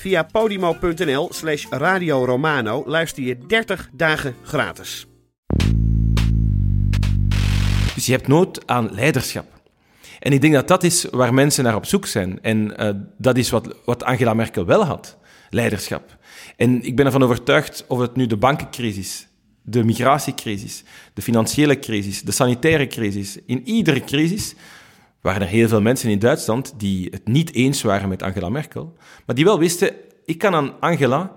[0.00, 5.06] Via podimo.nl slash Radio Romano luister je 30 dagen gratis.
[7.94, 9.60] Dus je hebt nood aan leiderschap.
[10.18, 12.42] En ik denk dat dat is waar mensen naar op zoek zijn.
[12.42, 15.18] En eh, dat is wat, wat Angela Merkel wel had:
[15.50, 16.16] leiderschap.
[16.56, 19.28] En ik ben ervan overtuigd of het nu de bankencrisis,
[19.62, 24.54] de migratiecrisis, de financiële crisis, de sanitaire crisis, in iedere crisis
[25.20, 28.96] waren er heel veel mensen in Duitsland die het niet eens waren met Angela Merkel,
[29.26, 29.90] maar die wel wisten:
[30.24, 31.32] ik kan aan Angela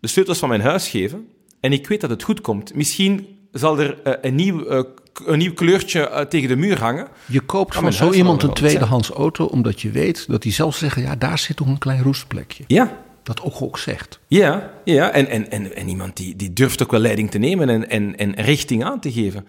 [0.00, 1.28] de sleutels van mijn huis geven
[1.60, 2.74] en ik weet dat het goed komt.
[2.74, 4.82] Misschien zal er eh, een, nieuw, eh,
[5.26, 7.08] een nieuw kleurtje eh, tegen de muur hangen.
[7.26, 11.00] Je koopt van zo iemand een tweedehands auto omdat je weet dat hij zelf zegt:
[11.00, 12.64] ja, daar zit toch een klein roestplekje.
[12.66, 14.20] Ja, Dat ook ook zegt.
[14.28, 15.10] ja, ja.
[15.10, 18.16] En, en, en, en iemand die, die durft ook wel leiding te nemen en, en,
[18.16, 19.46] en richting aan te geven.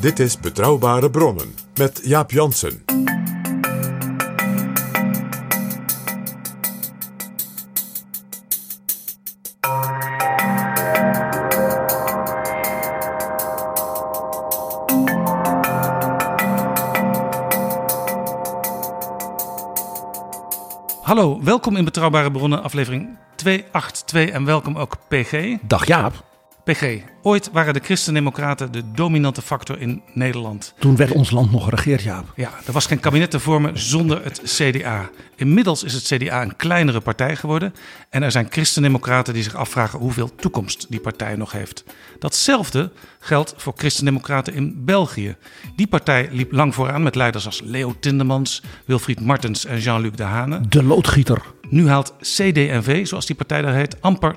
[0.00, 2.84] Dit is Betrouwbare Bronnen met Jaap Jansen.
[21.02, 25.56] Hallo, welkom in Betrouwbare Bronnen, aflevering 282 en welkom ook PG.
[25.62, 26.24] Dag Jaap.
[26.64, 30.74] PG, ooit waren de christendemocraten de dominante factor in Nederland.
[30.78, 32.32] Toen werd ons land nog geregeerd, Jaap.
[32.36, 35.10] Ja, er was geen kabinet te vormen zonder het CDA.
[35.36, 37.74] Inmiddels is het CDA een kleinere partij geworden
[38.10, 41.84] en er zijn christendemocraten die zich afvragen hoeveel toekomst die partij nog heeft.
[42.18, 45.36] Datzelfde geldt voor christendemocraten in België.
[45.76, 50.60] Die partij liep lang vooraan met leiders als Leo Tindemans, Wilfried Martens en Jean-Luc Dehane.
[50.68, 51.42] De loodgieter.
[51.68, 54.36] Nu haalt CD&V, zoals die partij daar heet, amper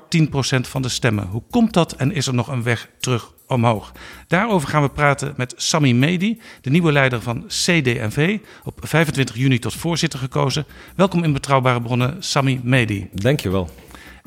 [0.60, 1.26] van de stemmen.
[1.26, 3.92] Hoe komt dat en is er nog een weg terug omhoog?
[4.26, 9.58] Daarover gaan we praten met Sami Medi, de nieuwe leider van CD&V, op 25 juni
[9.58, 10.64] tot voorzitter gekozen.
[10.96, 13.08] Welkom in Betrouwbare Bronnen, Sami Medi.
[13.12, 13.70] Dankjewel.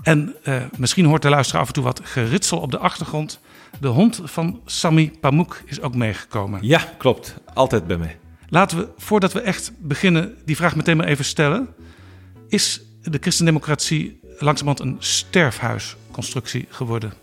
[0.04, 3.40] En eh, misschien hoort de luisteraar af en toe wat geritsel op de achtergrond.
[3.80, 6.60] De hond van Sami Pamuk is ook meegekomen.
[6.62, 7.36] Ja, klopt.
[7.54, 8.18] Altijd bij mij.
[8.50, 11.68] Laten we, voordat we echt beginnen, die vraag meteen maar even stellen.
[12.48, 17.14] Is de christendemocratie langzamerhand een sterfhuisconstructie geworden?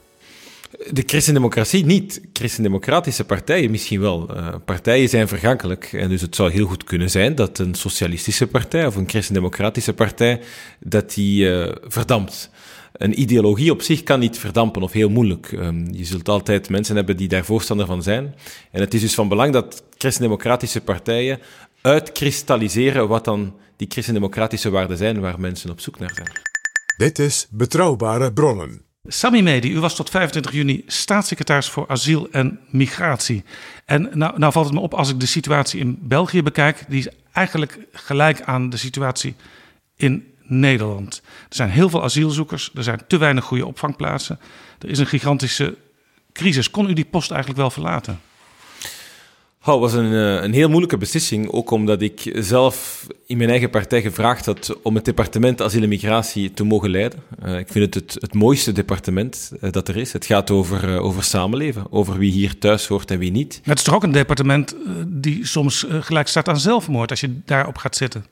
[0.88, 2.20] De christendemocratie niet.
[2.32, 4.28] Christendemocratische partijen misschien wel.
[4.36, 5.92] Eh, partijen zijn vergankelijk.
[5.92, 9.92] En dus het zou heel goed kunnen zijn dat een socialistische partij of een christendemocratische
[9.92, 10.40] partij,
[10.78, 12.50] dat die eh, verdampt.
[12.92, 15.52] Een ideologie op zich kan niet verdampen of heel moeilijk.
[15.52, 18.34] Ehm, je zult altijd mensen hebben die daar voorstander van zijn.
[18.70, 21.38] En het is dus van belang dat christendemocratische partijen
[21.80, 26.30] uitkristalliseren wat dan die christendemocratische waarden zijn waar mensen op zoek naar zijn.
[26.96, 28.89] Dit is Betrouwbare Bronnen.
[29.08, 33.44] Sami Medi, u was tot 25 juni staatssecretaris voor asiel en migratie.
[33.84, 36.98] En nou, nou valt het me op als ik de situatie in België bekijk, die
[36.98, 39.34] is eigenlijk gelijk aan de situatie
[39.96, 41.22] in Nederland.
[41.48, 44.38] Er zijn heel veel asielzoekers, er zijn te weinig goede opvangplaatsen.
[44.78, 45.76] Er is een gigantische
[46.32, 46.70] crisis.
[46.70, 48.20] Kon u die post eigenlijk wel verlaten?
[49.64, 53.50] Oh, het was een, eh, een heel moeilijke beslissing, ook omdat ik zelf in mijn
[53.50, 57.22] eigen partij gevraagd had om het departement asiel en migratie te mogen leiden.
[57.42, 60.12] Eh, ik vind het het, het mooiste departement eh, dat er is.
[60.12, 63.60] Het gaat over, over samenleven, over wie hier thuis hoort en wie niet.
[63.64, 64.76] Het is toch ook een departement
[65.06, 68.24] die soms gelijk staat aan zelfmoord als je daarop gaat zitten.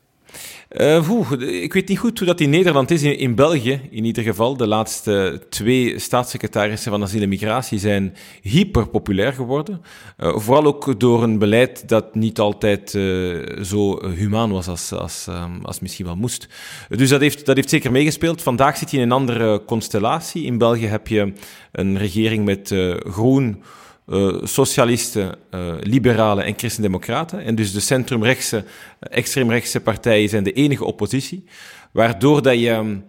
[0.77, 1.33] Oeh,
[1.63, 3.03] ik weet niet goed hoe dat in Nederland is.
[3.03, 9.33] In, België, in ieder geval, de laatste twee staatssecretarissen van asiel en migratie zijn hyperpopulair
[9.33, 9.83] geworden.
[10.17, 15.27] Eh, vooral ook door een beleid dat niet altijd eh, zo humaan was als, als,
[15.29, 16.49] ehm, als misschien wel moest.
[16.89, 18.43] Dus dat heeft, dat heeft zeker meegespeeld.
[18.43, 20.45] Vandaag zit je in een andere constellatie.
[20.45, 21.33] In België heb je
[21.73, 23.63] een regering met groen,
[24.09, 27.45] eh, socialisten, eh, liberalen en christendemocraten.
[27.45, 28.65] En dus de centrumrechtse,
[29.01, 31.45] extreemrechtse partijen zijn de enige oppositie.
[31.93, 33.01] Waardoor dat je,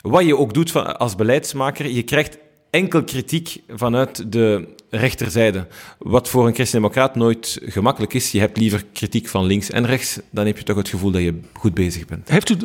[0.00, 2.38] wat je ook doet van, als beleidsmaker, je krijgt
[2.70, 5.66] enkel kritiek vanuit de rechterzijde.
[5.98, 8.30] Wat voor een christendemocraat nooit gemakkelijk is.
[8.30, 10.20] Je hebt liever kritiek van links en rechts.
[10.30, 12.28] Dan heb je toch het gevoel dat je goed bezig bent.
[12.28, 12.56] Heeft u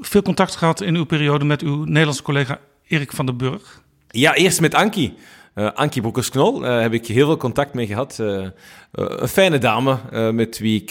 [0.00, 3.82] veel contact gehad in uw periode met uw Nederlandse collega Erik van den Burg?
[4.10, 5.14] Ja, eerst met Ankie.
[5.54, 8.18] Uh, Ankie Broekers-Knol uh, heb ik heel veel contact mee gehad.
[8.20, 8.46] Uh,
[8.92, 9.98] een fijne dame
[10.32, 10.90] met wie ik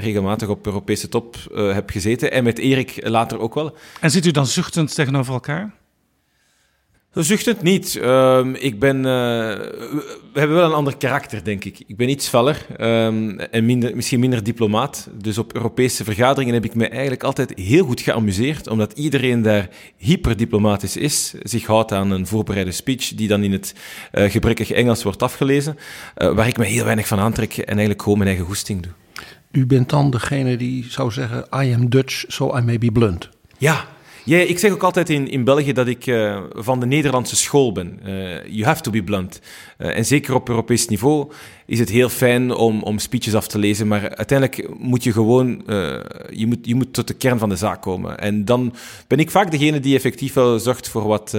[0.00, 2.32] regelmatig op Europese top heb gezeten.
[2.32, 3.76] En met Erik later ook wel.
[4.00, 5.74] En zit u dan zuchtend tegenover elkaar?
[7.14, 7.94] Zuchtend niet.
[7.94, 11.82] Uh, ik ben, uh, we hebben wel een ander karakter, denk ik.
[11.86, 15.08] Ik ben iets feller um, en minder, misschien minder diplomaat.
[15.12, 19.68] Dus op Europese vergaderingen heb ik me eigenlijk altijd heel goed geamuseerd, omdat iedereen daar
[19.96, 23.74] hyperdiplomatisch is, zich houdt aan een voorbereide speech die dan in het
[24.12, 25.76] uh, gebrekkig Engels wordt afgelezen,
[26.18, 28.92] uh, waar ik me heel weinig van aantrek en eigenlijk gewoon mijn eigen goesting doe.
[29.50, 33.28] U bent dan degene die zou zeggen, I am Dutch, so I may be blunt.
[33.58, 33.86] Ja,
[34.24, 37.72] ja, ik zeg ook altijd in, in België dat ik uh, van de Nederlandse school
[37.72, 38.00] ben.
[38.04, 39.40] Uh, you have to be blunt.
[39.78, 41.32] Uh, en zeker op Europees niveau
[41.66, 45.62] is het heel fijn om, om speeches af te lezen, maar uiteindelijk moet je gewoon
[46.30, 48.18] je moet, je moet tot de kern van de zaak komen.
[48.18, 48.74] En dan
[49.06, 51.36] ben ik vaak degene die effectief wel zorgt voor wat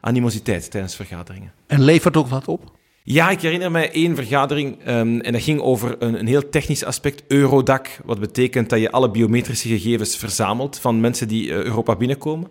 [0.00, 1.52] animositeit tijdens vergaderingen.
[1.66, 2.78] En levert ook wat op?
[3.02, 6.84] Ja, ik herinner mij één vergadering um, en dat ging over een, een, heel technisch
[6.84, 11.96] aspect, Eurodac, wat betekent dat je alle biometrische gegevens verzamelt van mensen die uh, Europa
[11.96, 12.48] binnenkomen.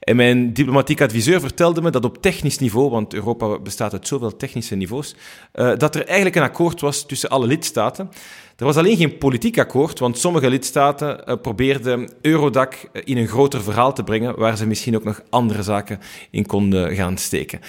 [0.00, 4.36] En mijn diplomatiek adviseur vertelde me dat op technisch niveau, want Europa bestaat uit zoveel
[4.36, 5.14] technische niveaus,
[5.54, 8.10] uh, dat er eigenlijk een akkoord was tussen alle lidstaten.
[8.56, 12.74] Er was alleen geen politiek akkoord, want sommige lidstaten uh, probeerden Eurodac
[13.04, 16.00] in een groter verhaal te brengen, waar ze misschien ook nog andere zaken
[16.30, 17.60] in konden gaan steken.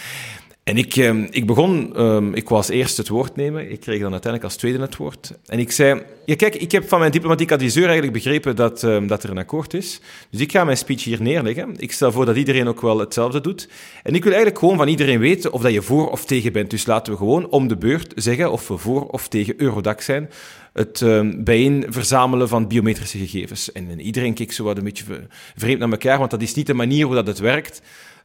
[0.65, 4.11] En ik, ehm, ik begon, um, ik was eerst het woord nemen, ik kreeg dan
[4.11, 5.31] uiteindelijk als tweede het woord.
[5.45, 9.07] En ik zei, ja kijk, ik heb van mijn diplomatiek adviseur eigenlijk begrepen dat, um,
[9.07, 9.99] dat er een akkoord is.
[10.29, 11.73] Dus ik ga mijn speech hier neerleggen.
[11.77, 13.69] Ik stel voor dat iedereen ook wel hetzelfde doet.
[14.03, 16.69] En ik wil eigenlijk gewoon van iedereen weten of dat je voor of tegen bent.
[16.69, 20.29] Dus laten we gewoon om de beurt zeggen of we voor of tegen Eurodac zijn.
[20.73, 21.05] Het
[21.37, 23.71] bijeen verzamelen van biometrische gegevens.
[23.71, 26.73] En, iedereen keek zo wat een beetje vreemd naar elkaar, want dat is niet de
[26.73, 27.81] manier hoe dat het werkt.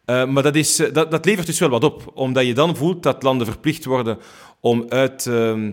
[0.07, 2.77] Uh, maar dat, is, eh, dat, dat, levert dus wel wat op, omdat je dan
[2.77, 4.19] voelt dat landen verplicht worden
[4.61, 5.73] om uit, uh,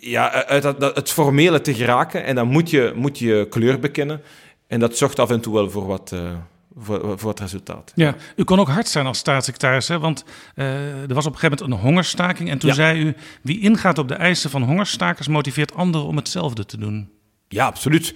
[0.00, 2.24] ja, uit dat, het formele te geraken.
[2.24, 4.22] En dan moet je, moet je kleur bekennen.
[4.66, 6.20] En dat zorgt af en toe wel voor wat, uh,
[6.78, 7.92] voor, voor het resultaat.
[7.94, 9.98] Ja, u kon ook hard zijn als staatssecretaris, hè?
[9.98, 10.24] want
[10.54, 12.50] er was op een gegeven moment een hongersstaking.
[12.50, 12.74] En toen ja.
[12.74, 17.10] zei u, wie ingaat op de eisen van hongerstakers motiveert anderen om hetzelfde te doen.
[17.48, 18.14] Ja, absoluut.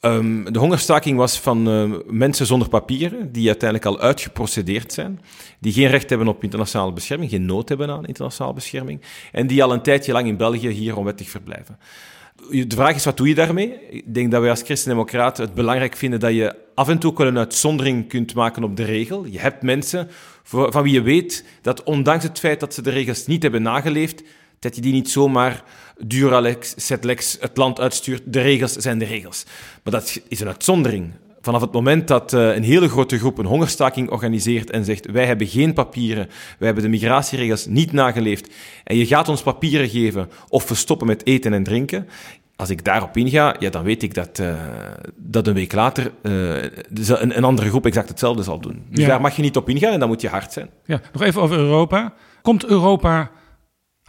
[0.00, 5.20] Um, de hongerstaking was van uh, mensen zonder papieren, die uiteindelijk al uitgeprocedeerd zijn,
[5.58, 9.00] die geen recht hebben op internationale bescherming, geen nood hebben aan internationale bescherming,
[9.32, 11.78] en die al een tijdje lang in België hier onwettig verblijven.
[12.50, 13.78] De vraag is, wat doe je daarmee?
[13.90, 17.26] Ik denk dat wij als christendemocraten het belangrijk vinden dat je af en toe wel
[17.26, 19.26] een uitzondering kunt maken op de regel.
[19.26, 20.08] Je hebt mensen
[20.42, 24.22] van wie je weet dat ondanks het feit dat ze de regels niet hebben nageleefd,
[24.60, 25.62] dat je die niet zomaar
[25.98, 28.22] Duralex, Setlex het land uitstuurt.
[28.26, 29.44] De regels zijn de regels.
[29.82, 31.12] Maar dat is een uitzondering.
[31.40, 35.26] Vanaf het moment dat uh, een hele grote groep een hongerstaking organiseert en zegt: Wij
[35.26, 36.26] hebben geen papieren,
[36.58, 38.50] wij hebben de migratieregels niet nageleefd
[38.84, 42.08] en je gaat ons papieren geven of we stoppen met eten en drinken.
[42.56, 44.54] Als ik daarop inga, ja, dan weet ik dat, uh,
[45.16, 48.84] dat een week later uh, een, een, andere groep exact hetzelfde zal doen.
[48.90, 49.08] Dus ja.
[49.08, 50.70] daar mag je niet op ingaan en dan moet je hard zijn.
[50.84, 52.14] Ja, nog even over Europa.
[52.42, 53.30] Komt Europa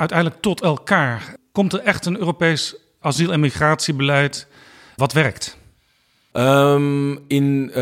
[0.01, 1.33] uiteindelijk tot elkaar?
[1.51, 4.47] Komt er echt een Europees asiel- en migratiebeleid
[4.95, 5.59] wat werkt?
[6.33, 7.75] Um, in uh,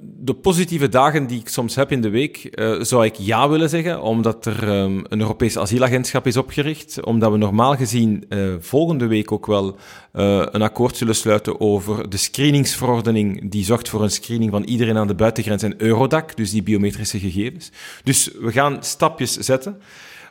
[0.00, 3.68] de positieve dagen die ik soms heb in de week, uh, zou ik ja willen
[3.68, 7.04] zeggen, omdat er um, een Europees asielagentschap is opgericht.
[7.04, 9.78] Omdat we normaal gezien uh, volgende week ook wel
[10.12, 15.06] een akkoord zullen sluiten over de screeningsverordening die zorgt voor een screening van iedereen aan
[15.06, 17.70] de buitengrens en Eurodac, dus die biometrische gegevens.
[18.02, 19.80] Dus we gaan stapjes zetten.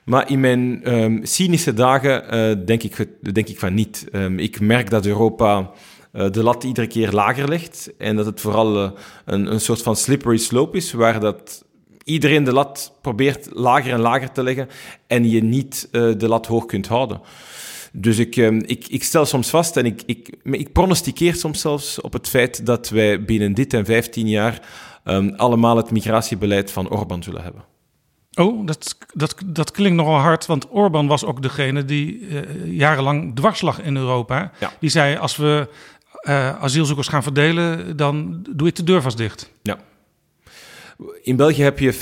[0.06, 4.08] Maar in mijn um, cynische dagen uh, denk, ik, denk ik van niet.
[4.12, 5.72] Um, ik merk dat Europa
[6.14, 8.92] uh, de lat iedere keer lager legt en dat het vooral uh,
[9.26, 11.66] een, een soort van slippery slope is, waar dat
[12.04, 14.68] iedereen de lat probeert lager en lager te leggen
[15.08, 17.22] en je niet de lat hoog kunt houden.
[17.92, 22.02] Dus ik, um, ik, ik stel soms vast en ik, ik, ik pronosticeer soms zelfs
[22.02, 24.62] op het feit dat wij binnen dit en 15 jaar
[25.36, 27.73] allemaal het migratiebeleid van Orbán zullen hebben.
[28.36, 33.36] Oh, dat, dat, dat klinkt nogal hard, want Orbán was ook degene die uh, jarenlang
[33.36, 34.52] dwars lag in Europa.
[34.60, 34.74] Ja.
[34.80, 35.68] Die zei, als we
[36.28, 39.52] uh, asielzoekers gaan verdelen, dan doe ik de deur vast dicht.
[39.62, 39.78] Ja.
[41.22, 41.98] In België heb je 50%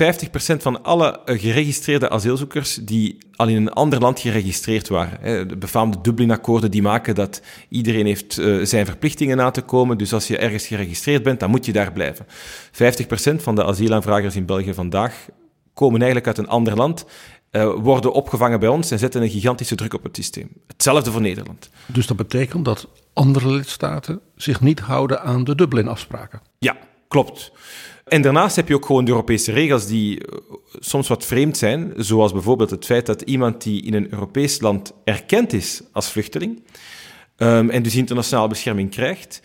[0.57, 5.47] van alle geregistreerde asielzoekers die al in een ander land geregistreerd waren.
[5.47, 8.33] De befaamde Dublin-akkoorden die maken dat iedereen heeft
[8.63, 9.97] zijn verplichtingen na te komen.
[9.97, 12.25] Dus als je ergens geregistreerd bent, dan moet je daar blijven.
[12.25, 15.27] 50% van de asielaanvragers in België vandaag
[15.73, 17.05] komen eigenlijk uit een ander land,
[17.51, 20.49] uh, worden opgevangen bij ons en zetten een gigantische druk op het systeem.
[20.67, 21.69] Hetzelfde voor Nederland.
[21.85, 26.41] Dus dat betekent dat andere lidstaten zich niet houden aan de Dublin-afspraken?
[26.59, 27.51] Ja, klopt.
[28.05, 30.37] En daarnaast heb je ook gewoon de Europese regels die eh,
[30.79, 34.93] soms wat vreemd zijn, zoals bijvoorbeeld het feit dat iemand die in een Europees land
[35.03, 36.63] erkend is als vluchteling
[37.37, 39.41] um, en dus internationale bescherming krijgt,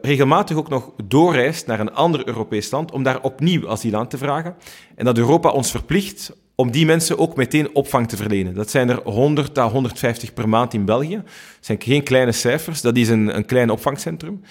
[0.00, 4.18] regelmatig ook nog doorreist naar een ander Europees land om daar opnieuw asiel aan te
[4.18, 4.54] vragen.
[4.94, 8.54] En dat Europa ons verplicht om die mensen ook meteen opvang te verlenen.
[8.54, 11.16] Dat zijn er 100 à 150 per maand in België.
[11.16, 11.24] Dat
[11.60, 14.42] zijn geen kleine cijfers, dat is een, een klein opvangcentrum.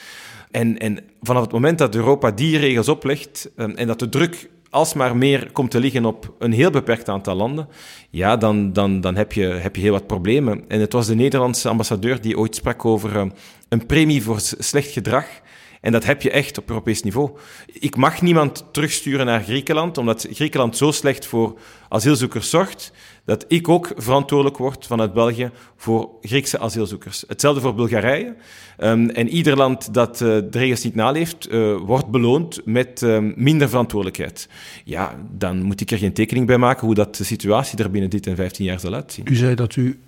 [0.51, 4.49] En, en vanaf het moment dat Europa die regels oplegt en, en dat de druk
[4.69, 7.67] alsmaar meer komt te liggen op een heel beperkt aantal landen,
[8.09, 10.63] ja, dan, dan, dan heb, je, heb je heel wat problemen.
[10.67, 13.25] En het was de Nederlandse ambassadeur die ooit sprak over uh,
[13.69, 15.25] een premie voor slecht gedrag.
[15.81, 17.31] En dat heb je echt op Europees niveau.
[17.65, 22.91] Ik mag niemand terugsturen naar Griekenland, omdat Griekenland zo slecht voor asielzoekers zorgt,
[23.25, 27.23] dat ik ook verantwoordelijk word vanuit België voor Griekse asielzoekers.
[27.27, 28.35] Hetzelfde voor Bulgarije.
[28.79, 33.17] Um, en ieder land dat uh, de regels niet naleeft, uh, wordt beloond met uh,
[33.35, 34.49] minder verantwoordelijkheid.
[34.83, 38.09] Ja, dan moet ik er geen tekening bij maken hoe dat de situatie er binnen
[38.09, 39.25] dit en 15 jaar zal uitzien.
[39.29, 39.99] U zei dat u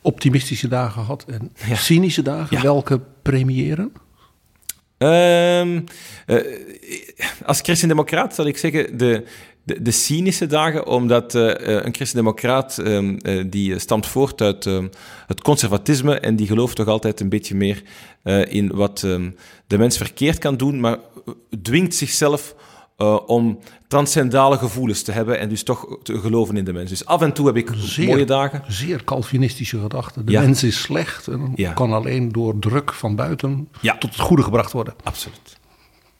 [0.00, 1.74] optimistische dagen had en ja.
[1.74, 2.56] cynische dagen.
[2.56, 2.62] Ja.
[2.62, 3.92] Welke premieren?
[4.98, 5.84] Um,
[7.44, 9.24] als christendemocraat zal ik zeggen de,
[9.62, 13.18] de, de cynische dagen, omdat uh, een christendemocraat um,
[13.50, 14.90] die stamt voort uit um,
[15.26, 17.82] het conservatisme en die gelooft toch altijd een beetje meer
[18.48, 18.98] in wat
[19.66, 20.98] de mens verkeerd kan doen, maar
[21.62, 22.54] dwingt zichzelf
[22.98, 26.90] uh, om transcendale gevoelens te hebben en dus toch te geloven in de mens.
[26.90, 28.62] Dus af en toe heb ik zeer, mooie dagen.
[28.68, 30.26] Zeer Calvinistische gedachten.
[30.26, 30.40] De ja.
[30.40, 31.72] mens is slecht en ja.
[31.72, 33.98] kan alleen door druk van buiten ja.
[33.98, 34.94] tot het goede gebracht worden.
[35.02, 35.58] Absoluut.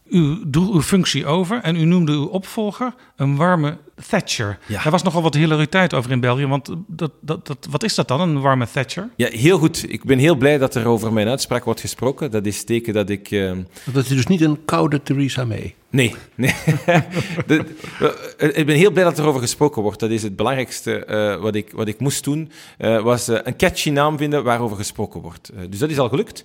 [0.09, 3.77] U droeg uw functie over en u noemde uw opvolger een warme
[4.09, 4.59] Thatcher.
[4.67, 4.83] Ja.
[4.83, 8.09] Daar was nogal wat hilariteit over in België, want dat, dat, dat, wat is dat
[8.09, 9.09] dan, een warme Thatcher?
[9.17, 9.93] Ja, heel goed.
[9.93, 12.31] Ik ben heel blij dat er over mijn uitspraak wordt gesproken.
[12.31, 13.31] Dat is teken dat ik...
[13.31, 13.53] Uh...
[13.85, 15.75] Dat is dus niet een koude Theresa May.
[15.97, 16.55] Nee, nee.
[17.47, 17.65] de,
[18.53, 20.01] ik ben heel blij dat er over gesproken wordt.
[20.01, 22.51] Dat is het belangrijkste uh, wat, ik, wat ik moest doen.
[22.79, 25.51] Uh, was uh, een catchy naam vinden waarover gesproken wordt.
[25.69, 26.45] dus dat is al gelukt.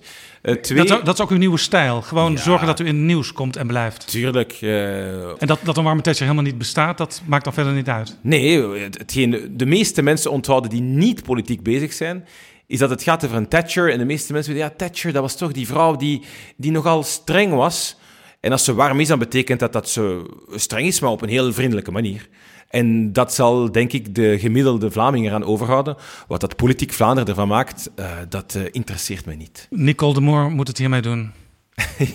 [0.60, 0.84] Twee...
[0.84, 2.02] dat, dat, is ook uw nieuwe stijl.
[2.02, 2.38] Gewoon ja.
[2.38, 4.06] zorgen dat u in het nieuws komt en blijft.
[4.06, 4.58] Tuurlijk.
[4.62, 8.18] En dat, dat een warme Thatcher helemaal niet bestaat, dat maakt dan verder niet uit?
[8.20, 12.26] Nee, hetgeen de meeste mensen onthouden die niet politiek bezig zijn,
[12.66, 13.92] is dat het gaat over een Thatcher.
[13.92, 16.22] En de meeste mensen weten, ja, Thatcher, dat was toch die vrouw die,
[16.56, 17.96] die nogal streng was.
[18.42, 20.22] En als ze warm is, dan betekent dat dat ze
[20.54, 22.28] streng is, maar op een heel vriendelijke manier.
[22.68, 25.96] En dat zal, denk ik, de gemiddelde Vlaming eraan overhouden.
[26.28, 29.66] Wat dat politiek Vlaanderen ervan maakt, uh, dat uh, interesseert me niet.
[29.70, 31.32] Nicole de Moor moet het hiermee doen.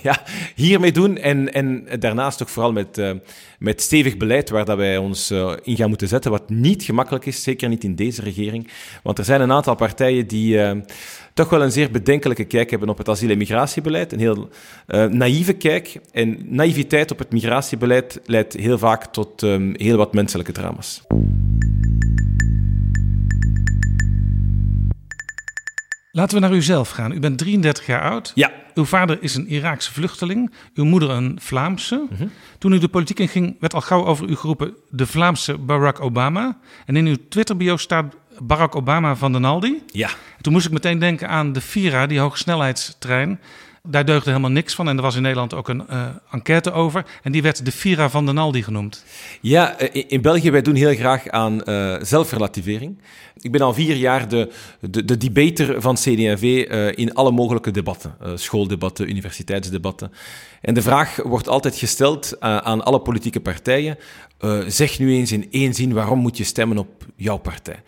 [0.03, 0.23] ja,
[0.55, 3.11] hiermee doen en, en daarnaast ook vooral met, uh,
[3.59, 5.31] met stevig beleid waar dat wij ons
[5.61, 8.71] in gaan moeten zetten, wat niet gemakkelijk is, zeker niet in deze regering.
[9.03, 10.59] Want er zijn een aantal partijen die
[11.37, 14.49] toch wel een zeer bedenkelijke kijk hebben op het asiel- en migratiebeleid, een heel
[15.09, 15.99] naïeve kijk.
[16.11, 21.01] En naïviteit op het migratiebeleid leidt heel vaak tot um, heel wat menselijke drama's.
[26.11, 27.11] Laten we naar uzelf gaan.
[27.11, 28.31] U bent 33 jaar oud.
[28.35, 28.51] Ja.
[28.73, 30.53] Uw vader is een Iraakse vluchteling.
[30.73, 32.05] Uw moeder een Vlaamse.
[32.09, 32.31] Mm -hmm.
[32.57, 36.57] Toen u de politiek inging, werd al gauw over u geroepen de Vlaamse Barack Obama.
[36.85, 39.83] En in uw Twitter-bio staat Barack Obama van den Aldi.
[39.91, 40.09] Ja.
[40.41, 43.39] toen moest ik meteen denken aan de Vira, die hogesnelheidstrein.
[43.89, 44.89] Daar deugde helemaal niks van.
[44.89, 47.05] En er was in Nederland ook een uh, enquête over.
[47.23, 49.03] En die werd de Vira van den Aldi genoemd.
[49.41, 53.01] Ja, in België wij doen heel graag aan uh, zelfrelativering.
[53.39, 57.71] Ik ben al vier jaar de, de, de debater van CD&V uh, in alle mogelijke
[57.71, 58.15] debatten.
[58.35, 60.11] Schooldebatten, universiteitsdebatten.
[60.61, 63.97] En de vraag wordt altijd gesteld aan alle politieke partijen.
[64.67, 67.83] zeg nu eens in één zin waarom moet je stemmen op jouw partij.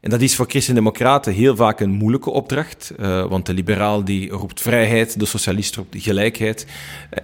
[0.00, 4.30] En dat is voor christendemocraten heel vaak een moeilijke opdracht, uh, want de liberaal die
[4.30, 6.66] roept vrijheid, de socialist roept gelijkheid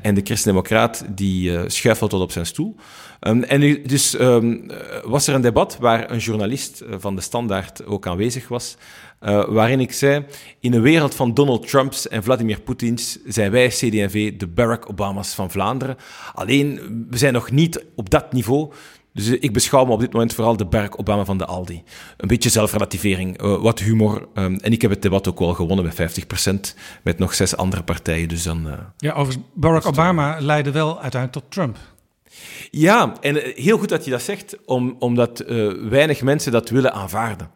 [0.02, 2.76] en de christendemocraat die uh, schuifelt tot op zijn stoel.
[3.20, 4.70] Um, en dus um,
[5.04, 8.76] was er een debat waar een journalist van de Standaard ook aanwezig was,
[9.48, 10.24] waarin ik zei,
[10.60, 15.34] in een wereld van Donald Trumps en Vladimir Poetins zijn wij CD&V de Barack Obamas
[15.34, 15.96] van Vlaanderen.
[16.34, 18.72] Alleen, we zijn nog niet op dat niveau.
[19.14, 21.82] Dus ik beschouw me op dit moment vooral de Barack Obama van de Aldi.
[22.16, 24.28] Een beetje zelfrelativering, uh, wat humor.
[24.34, 27.82] Um, en ik heb het debat ook wel gewonnen met 50%, met nog zes andere
[27.82, 28.28] partijen.
[28.28, 31.78] Dus dan, uh, ja, overigens, Barack Obama leidde wel uiteindelijk tot Trump.
[32.70, 36.92] Ja, en heel goed dat je dat zegt, om, omdat uh, weinig mensen dat willen
[36.92, 37.50] aanvaarden.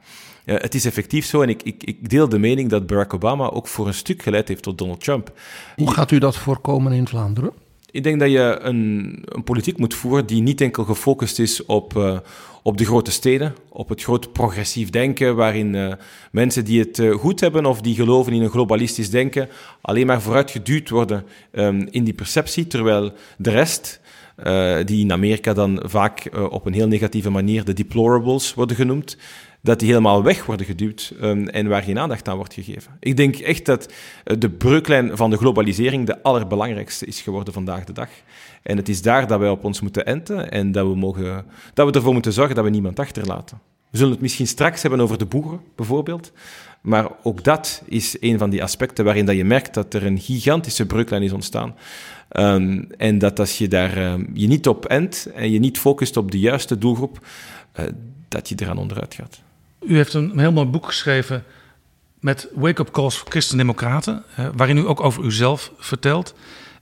[0.45, 3.51] Uh, het is effectief zo en ik, ik, ik, deel de mening dat Barack Obama
[3.51, 5.33] ook voor een stuk geleid heeft tot Donald Trump.
[5.77, 7.53] Hoe gaat u dat voorkomen in Vlaanderen?
[7.91, 11.97] Ik denk dat je een, een politiek moet voeren die niet enkel gefocust is op,
[11.97, 12.19] uh,
[12.63, 15.93] op de grote steden, op het groot progressief denken, waarin uh,
[16.31, 19.49] mensen die het uh, goed hebben of die geloven in een globalistisch denken,
[19.81, 24.01] alleen maar vooruitgeduwd worden um, in die perceptie, terwijl de rest,
[24.85, 29.17] die in Amerika dan vaak op een heel negatieve manier de deplorables worden genoemd,
[29.61, 32.97] dat die helemaal weg worden geduwd um, en waar geen aandacht aan wordt gegeven.
[33.01, 33.93] Ik denk echt dat
[34.25, 38.09] eh, de breuklijn van de globalisering de allerbelangrijkste is geworden vandaag de dag.
[38.63, 41.87] En het is daar dat wij op ons moeten enten en dat we, mogen, dat
[41.87, 43.59] we ervoor moeten zorgen dat we niemand achterlaten.
[43.91, 46.33] We zullen het misschien straks hebben over de boeren, bijvoorbeeld.
[46.81, 50.19] Maar ook dat is een van die aspecten waarin dat je merkt dat er een
[50.19, 51.75] gigantische breuklijn is ontstaan.
[52.33, 56.17] Um, en dat als je daar uh, je niet op endt en je niet focust
[56.17, 57.27] op de juiste doelgroep,
[57.81, 57.87] uh,
[58.29, 59.43] dat je eraan onderuit gaat.
[59.81, 61.45] U heeft een heel mooi boek geschreven
[62.21, 64.25] met wake-up calls voor christendemocraten,
[64.57, 66.35] waarin u ook over uzelf vertelt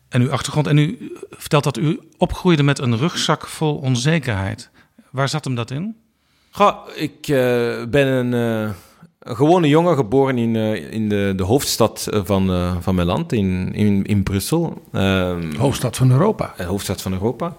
[0.08, 0.66] en uw achtergrond.
[0.66, 4.70] En u vertelt dat u opgroeide met een rugzak vol onzekerheid.
[5.10, 5.96] Waar zat hem dat in?
[6.50, 7.36] Goh, ik uh,
[7.84, 8.70] ben een, uh,
[9.18, 13.72] een, gewone jongen geboren in, uh, in de, de, hoofdstad van, van mijn land, in,
[13.74, 14.82] in, in Brussel.
[14.92, 16.54] Ehm, hoofdstad van Europa.
[16.66, 17.56] hoofdstad van Europa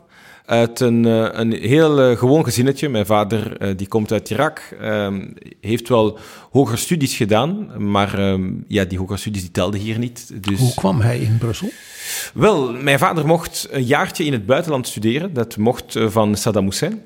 [0.47, 2.89] uit een, eh, een heel eh, gewoon gezinnetje.
[2.89, 5.27] Mijn vader eh, die komt uit Irak, ehm,
[5.61, 6.19] heeft wel
[6.51, 10.43] hogere studies gedaan, maar ehm, ja, die hogere studies die telden hier niet.
[10.49, 10.59] Dus...
[10.59, 11.69] Hoe kwam hij in Brussel?
[12.33, 15.33] Wel, mijn vader mocht een jaartje in het buitenland studeren.
[15.33, 17.01] Dat mocht van Saddam Hussein.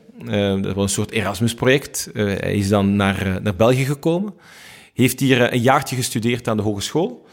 [0.61, 2.09] dat was een soort Erasmus-project.
[2.13, 4.33] hij is dan naar, naar België gekomen.
[4.93, 7.25] Heeft hier een jaartje gestudeerd aan de hogeschool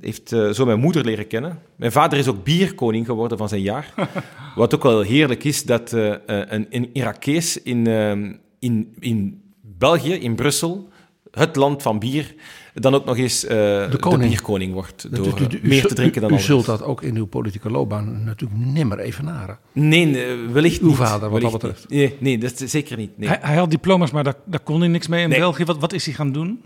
[0.00, 1.58] heeft uh, zo mijn moeder leren kennen.
[1.76, 3.94] Mijn vader is ook bierkoning geworden van zijn jaar.
[4.56, 8.10] Wat ook wel heerlijk is, dat uh, een, een Irakees in, uh,
[8.58, 10.88] in, in België, in Brussel,
[11.30, 12.34] het land van bier,
[12.74, 15.14] dan ook nog eens de, de, bierkoning wordt.
[15.16, 18.24] Door u, u, meer te drinken dan U zult dat ook in uw politieke loopbaan
[18.24, 19.58] natuurlijk nimmer evenaren.
[19.72, 20.98] Nee, wellicht uw niet.
[20.98, 21.88] Uw vader, wat dat betreft.
[21.88, 23.18] Nee, nee, dat is zeker niet.
[23.18, 23.28] Nee.
[23.28, 25.64] Hij, hij, had diploma's, maar daar, daar kon hij niks mee in België.
[25.64, 26.62] Wat, wat is hij gaan doen?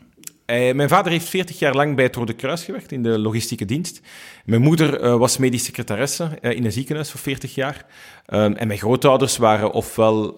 [0.51, 3.65] Uh, mijn vader heeft 40 jaar lang bij het Rode Kruis gewerkt in de logistieke
[3.65, 4.01] dienst.
[4.45, 7.85] Mijn moeder uh, was medisch secretaresse uh, in een ziekenhuis voor 40 jaar.
[8.27, 10.29] Um, en mijn grootouders waren ofwel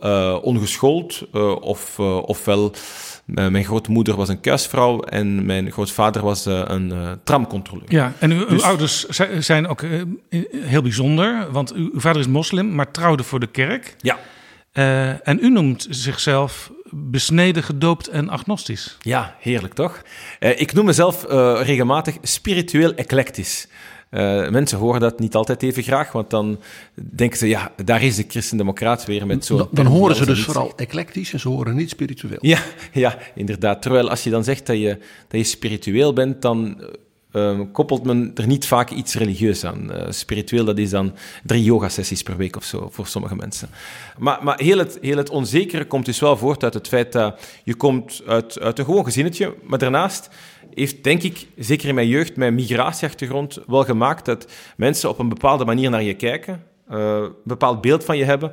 [0.43, 2.73] ongeschoold, of, ofwel
[3.25, 6.93] mijn grootmoeder was een kuisvrouw en mijn grootvader was een
[7.25, 7.93] tramcontroleur.
[7.93, 8.63] Ja, en uw, dus...
[8.63, 9.07] uw ouders
[9.39, 9.85] zijn ook
[10.51, 13.97] heel bijzonder, want uw, uw vader is moslim, maar trouwde voor de kerk.
[13.99, 14.19] Ja.
[15.23, 18.97] en u noemt zichzelf besneden, gedoopt en agnostisch.
[19.01, 20.03] Ja, heerlijk toch?
[20.41, 23.69] Uh, ik noem mezelf uh, regelmatig spiritueel eclectisch.
[24.11, 26.61] Uh, mensen horen dat niet altijd even graag, want dan
[26.95, 29.57] denken ze, ja, daar is de christendemocraat weer met zo'n...
[29.57, 32.39] Dan, dan horen ze dus vooral eclectisch en ze horen niet spiritueel.
[32.41, 32.59] Ja,
[32.93, 33.83] ja, inderdaad.
[33.83, 34.99] Terwijl als je dan zegt dat je,
[35.29, 36.83] dat je spiritueel bent, dan
[37.33, 39.91] um, koppelt men er niet vaak iets religieus aan.
[39.91, 41.15] Uh, spiritueel, dat is dan
[41.45, 43.69] drie yoga-sessies per week of zo voor sommige mensen.
[44.19, 47.41] Maar, maar heel, het, heel het onzekere komt dus wel voort uit het feit dat
[47.65, 50.29] je komt uit, uit een gewoon gezinnetje, maar daarnaast
[50.75, 55.29] heeft, denk ik, zeker in mijn jeugd, mijn migratieachtergrond wel gemaakt dat mensen op een
[55.29, 58.53] bepaalde manier naar je kijken, uh, een bepaald beeld van je hebben,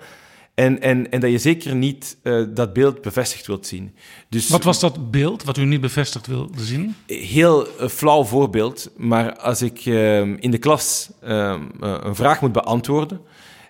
[0.58, 3.96] en, en, en dat je zeker niet uh, dat beeld bevestigd wilt zien.
[4.30, 6.96] Dus, wat was dat beeld wat u niet bevestigd wilde zien?
[7.08, 12.52] Heel uh, flauw voorbeeld, maar als ik uh, in de klas ehm, een vraag moet
[12.52, 13.22] beantwoorden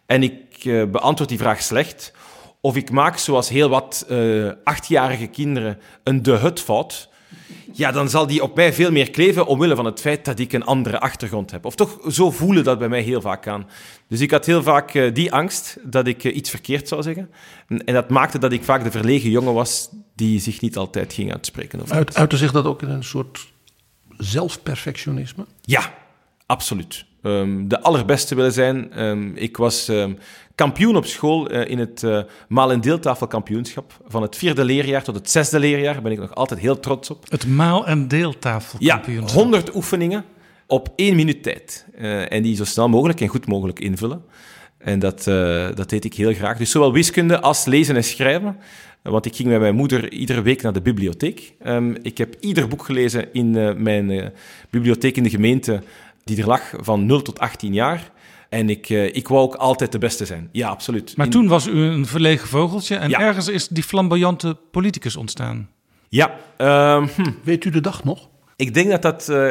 [0.05, 2.13] en ik beantwoord die vraag slecht,
[2.61, 4.05] of ik maak zoals heel wat
[4.63, 7.09] achtjarige kinderen een de hut fout,
[7.73, 10.53] ja, dan zal die op mij veel meer kleven omwille van het feit dat ik
[10.53, 11.65] een andere achtergrond heb.
[11.65, 13.67] Of toch, zo voelen dat bij mij heel vaak aan.
[14.07, 17.29] Dus ik had heel vaak uh, die angst dat ik uh, iets verkeerd zou zeggen.
[17.67, 21.13] En, en, dat maakte dat ik vaak de verlegen jongen was die zich niet altijd
[21.13, 21.81] ging uitspreken.
[21.81, 23.47] Over Uit, uitte zich dat ook in een soort
[24.17, 25.45] zelfperfectionisme?
[25.61, 25.93] Ja,
[26.45, 27.05] absoluut.
[27.21, 29.01] Um, de allerbeste willen zijn.
[29.03, 30.17] Um, ik was um,
[30.57, 33.97] kampioen op school uh, in het uh, maal- en deeltafelkampioenschap.
[34.07, 37.09] Van het vierde leerjaar tot het zesde leerjaar Daar ben ik nog altijd heel trots
[37.09, 37.25] op.
[37.29, 39.35] Het maal- en deeltafelkampioenschap?
[39.35, 40.25] Ja, 100 oefeningen
[40.67, 41.85] op één minuut tijd.
[41.99, 44.23] Uh, en die zo snel mogelijk en goed mogelijk invullen.
[44.77, 45.23] En dat,
[45.75, 46.57] dat deed ik heel graag.
[46.57, 48.57] Dus zowel wiskunde als lezen en schrijven.
[49.01, 51.53] Want ik ging met mijn moeder iedere week naar de bibliotheek.
[51.65, 53.51] Um, ik heb ieder boek gelezen in
[53.83, 54.33] mijn
[54.69, 55.81] bibliotheek in de gemeente
[56.23, 58.11] die er lag van 0 tot 18 jaar.
[58.49, 60.49] En ik, uh, ik wou ook altijd de beste zijn.
[60.51, 61.17] Ja, absoluut.
[61.17, 63.19] Maar toen was u een verlegen vogeltje en ja.
[63.19, 65.69] ergens is die flamboyante politicus ontstaan.
[66.09, 66.35] Ja.
[66.57, 67.31] Uh, hm.
[67.43, 68.29] Weet u de dag nog?
[68.55, 69.49] Ik denk dat dat uh,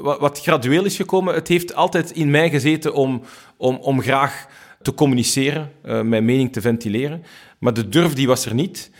[0.00, 1.34] wat, wat, gradueel is gekomen.
[1.34, 3.22] Het heeft altijd in mij gezeten om,
[3.56, 4.46] om, om graag
[4.82, 7.24] te communiceren, uh, mijn mening te ventileren.
[7.58, 8.90] Maar de durf die was er niet.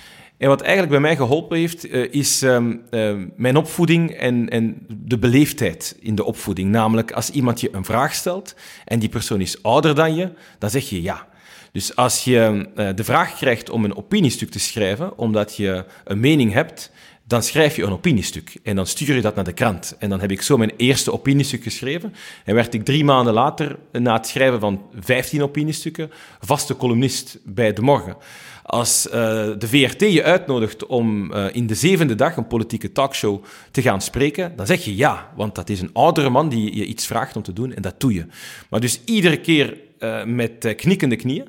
[0.42, 4.86] En wat eigenlijk bij mij geholpen heeft, uh, is um, uh, mijn opvoeding en, en
[4.88, 6.70] de beleefdheid in de opvoeding.
[6.70, 10.70] Namelijk, als iemand je een vraag stelt en die persoon is ouder dan je, dan
[10.70, 11.28] zeg je ja.
[11.72, 16.20] Dus als je uh, de vraag krijgt om een opiniestuk te schrijven, omdat je een
[16.20, 16.90] mening hebt,
[17.24, 19.96] dan schrijf je een opiniestuk en dan stuur je dat naar de krant.
[19.98, 23.78] En dan heb ik zo mijn eerste opiniestuk geschreven en werd ik drie maanden later,
[23.92, 28.16] na het schrijven van vijftien opiniestukken, vaste columnist bij De Morgen.
[28.62, 29.12] Als uh,
[29.58, 34.00] de VRT je uitnodigt om uh, in de zevende dag een politieke talkshow te gaan
[34.00, 37.36] spreken, dan zeg je ja, want dat is een oudere man die je iets vraagt
[37.36, 38.26] om te doen en dat doe je.
[38.70, 41.48] Maar dus iedere keer uh, met knikkende knieën.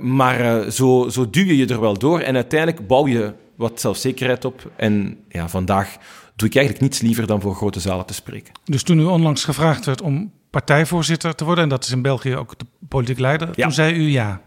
[0.00, 4.44] maar zo, zo duw je je er wel door en uiteindelijk bouw je wat zelfzekerheid
[4.44, 4.70] op.
[4.76, 5.96] En ja, vandaag
[6.36, 8.52] doe ik eigenlijk niets liever dan voor grote zalen te spreken.
[8.64, 12.36] Dus toen u onlangs gevraagd werd om partijvoorzitter te worden, en dat is in België
[12.36, 13.62] ook de politiek leider, ja.
[13.62, 14.40] toen zei u ja.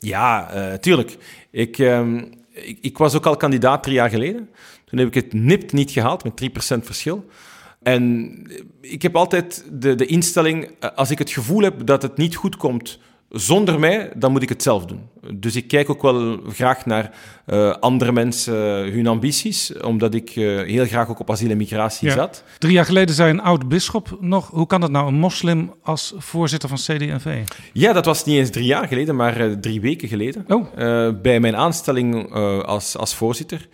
[0.00, 1.16] Ja, uh, tuurlijk.
[1.50, 2.16] Ik, uh,
[2.50, 4.48] ik, ik, was ook al kandidaat drie jaar geleden.
[4.84, 7.26] Toen heb ik het nipt niet gehaald met 3% verschil.
[7.82, 8.32] En
[8.80, 12.36] ik heb altijd de, de instelling, eh, als ik het gevoel heb dat het niet
[12.36, 12.98] goed komt
[13.28, 15.08] zonder mij, dan moet ik het zelf doen.
[15.34, 17.10] Dus ik kijk ook wel graag naar
[17.46, 21.56] uh, andere mensen, uh, hun ambities, omdat ik uh, heel graag ook op asiel en
[21.56, 22.14] migratie ja.
[22.14, 22.44] zat.
[22.58, 26.14] Drie jaar geleden zei een oud bisschop nog, hoe kan dat nou, een moslim als
[26.16, 27.42] voorzitter van CD&V?
[27.72, 30.44] Ja, dat was niet eens drie jaar geleden, maar drie weken geleden.
[30.48, 30.66] Oh.
[31.22, 32.32] bij mijn aanstelling
[32.64, 33.68] als, als voorzitter.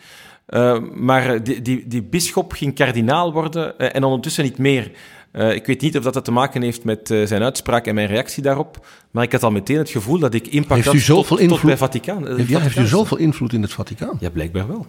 [0.94, 4.90] maar die, die, die bisschop ging kardinaal worden en ondertussen niet meer.
[5.36, 7.94] Uh, ik weet niet of dat, dat te maken heeft met uh, zijn uitspraak en
[7.94, 11.26] mijn reactie daarop, maar ik had al meteen het gevoel dat ik impact heeft had
[11.26, 12.26] tot, invloed, tot bij Vaticaan.
[12.36, 14.16] Heeft, ja, heeft u zoveel invloed in het Vaticaan?
[14.20, 14.86] Ja, blijkbaar wel.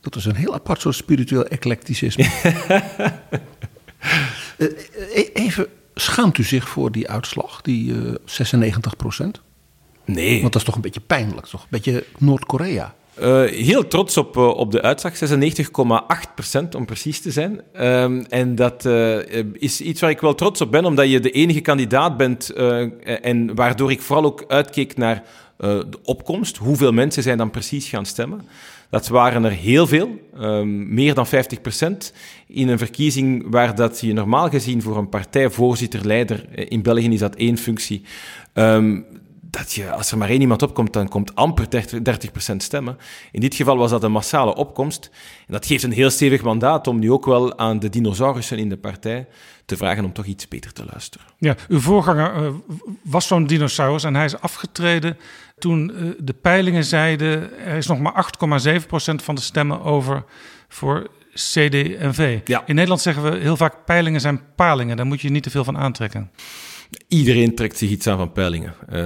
[0.00, 2.24] Dat is een heel apart soort spiritueel eclecticisme.
[4.58, 4.68] uh,
[5.44, 9.40] even, schaamt u zich voor die uitslag, die 96 procent?
[10.04, 10.40] Nee.
[10.40, 11.62] Want dat is toch een beetje pijnlijk, toch?
[11.62, 12.94] Een beetje Noord-Korea.
[13.20, 17.60] Uh, heel trots op, uh, op de uitslag, 96,8% om precies te zijn.
[17.80, 19.18] Um, en dat uh,
[19.52, 22.52] is iets waar ik wel trots op ben, omdat je de enige kandidaat bent
[23.22, 25.22] en waardoor ik vooral ook uitkeek naar
[25.56, 26.56] de opkomst.
[26.56, 28.40] Hoeveel mensen zijn dan precies gaan stemmen?
[28.90, 32.12] Dat waren er heel veel, um, meer dan 50%,
[32.46, 37.34] in een verkiezing waar dat je normaal gezien voor een partijvoorzitter-leider, in België is dat
[37.34, 38.02] één functie,
[38.54, 39.04] um,
[39.50, 42.98] dat je, als er maar één iemand opkomt, dan komt amper 30%, stemmen.
[43.32, 45.10] In dit geval was dat een massale opkomst.
[45.46, 48.68] En dat geeft een heel stevig mandaat om nu ook wel aan de dinosaurussen in
[48.68, 49.26] de partij
[49.64, 51.26] te vragen om toch iets beter te luisteren.
[51.38, 52.50] Ja, uw voorganger uh,
[53.02, 55.16] was zo'n dinosaurus en hij is afgetreden
[55.58, 57.58] toen uh, de peilingen zeiden...
[57.58, 58.30] er is nog maar
[58.80, 60.24] 8,7% van de stemmen over
[60.68, 62.40] voor CD&V.
[62.44, 62.62] Ja.
[62.66, 64.96] In Nederland zeggen we heel vaak peilingen zijn palingen.
[64.96, 66.30] Daar moet je niet te veel van aantrekken.
[67.08, 68.74] Iedereen trekt zich iets aan van peilingen.
[68.92, 68.96] Uh,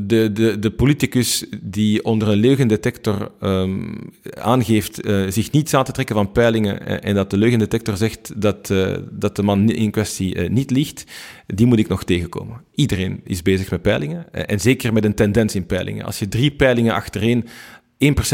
[0.00, 3.98] de, de, de politicus die onder een leugendetector um,
[4.34, 8.40] aangeeft uh, zich niets aan te trekken van peilingen en, en dat de leugendetector zegt
[8.40, 11.04] dat, uh, dat de man in kwestie niet liegt,
[11.46, 12.62] die moet ik nog tegenkomen.
[12.74, 16.04] Iedereen is bezig met peilingen en zeker met een tendens in peilingen.
[16.04, 17.48] Als je drie peilingen achtereen 1%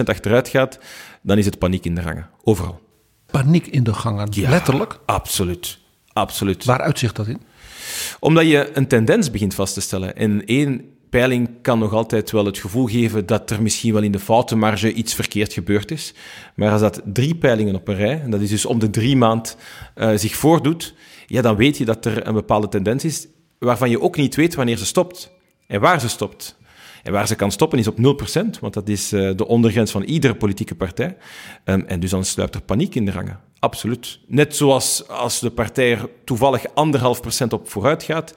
[0.04, 0.78] achteruit gaat,
[1.22, 2.28] dan is het paniek in de gangen.
[2.42, 2.80] Overal.
[3.30, 4.98] Paniek in de gangen, ja, letterlijk?
[5.06, 5.78] Absoluut.
[6.12, 6.64] Absoluut.
[6.64, 7.40] Waar uitzicht dat in?
[8.20, 10.16] Omdat je een tendens begint vast te stellen.
[10.16, 14.12] En één peiling kan nog altijd wel het gevoel geven dat er misschien wel in
[14.12, 16.14] de foutenmarge iets verkeerd gebeurd is.
[16.54, 19.16] Maar als dat drie peilingen op een rij, en dat is dus om de drie
[19.16, 19.56] maand,
[19.96, 20.94] uh, zich voordoet,
[21.26, 23.26] ja, dan weet je dat er een bepaalde tendens is
[23.58, 25.32] waarvan je ook niet weet wanneer ze stopt
[25.66, 26.56] en waar ze stopt.
[27.02, 30.02] En waar ze kan stoppen is op 0%, want dat is uh, de ondergrens van
[30.02, 31.16] iedere politieke partij.
[31.64, 33.40] Um, en dus dan sluipt er paniek in de rangen.
[33.62, 34.18] Absoluut.
[34.26, 38.34] Net zoals als de partij er toevallig anderhalf procent op vooruit gaat,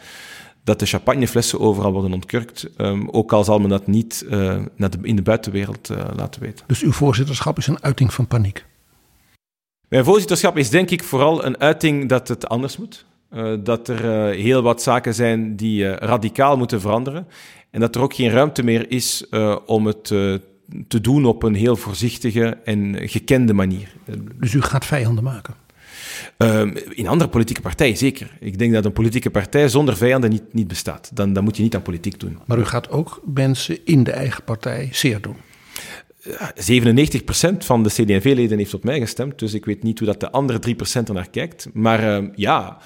[0.64, 4.90] dat de champagneflessen overal worden ontkurkt, um, ook al zal men dat niet uh, naar
[4.90, 6.66] de, in de buitenwereld uh, laten weten.
[6.68, 8.66] Dus uw voorzitterschap is een uiting van paniek?
[9.88, 13.06] Mijn voorzitterschap is denk ik vooral een uiting dat het anders moet.
[13.32, 17.28] Uh, dat er heel wat zaken zijn die radicaal moeten veranderen.
[17.70, 19.26] En dat er ook geen ruimte meer is
[19.66, 20.14] om het
[20.88, 23.96] te doen op een heel voorzichtige en gekende manier.
[24.40, 25.54] Dus u gaat vijanden maken?
[26.38, 28.38] Uh, in andere politieke partijen zeker.
[28.40, 31.10] Ik denk dat een politieke partij zonder vijanden niet, niet bestaat.
[31.14, 32.40] Dan, dan moet je niet aan politiek doen.
[32.46, 35.36] Maar u gaat ook mensen in de eigen partij zeer doen?
[36.28, 40.32] 97% van de CD&V-leden heeft op mij gestemd, dus ik weet niet hoe dat de
[40.32, 41.68] andere 3% er naar kijkt.
[41.74, 42.78] Maar uh, ja,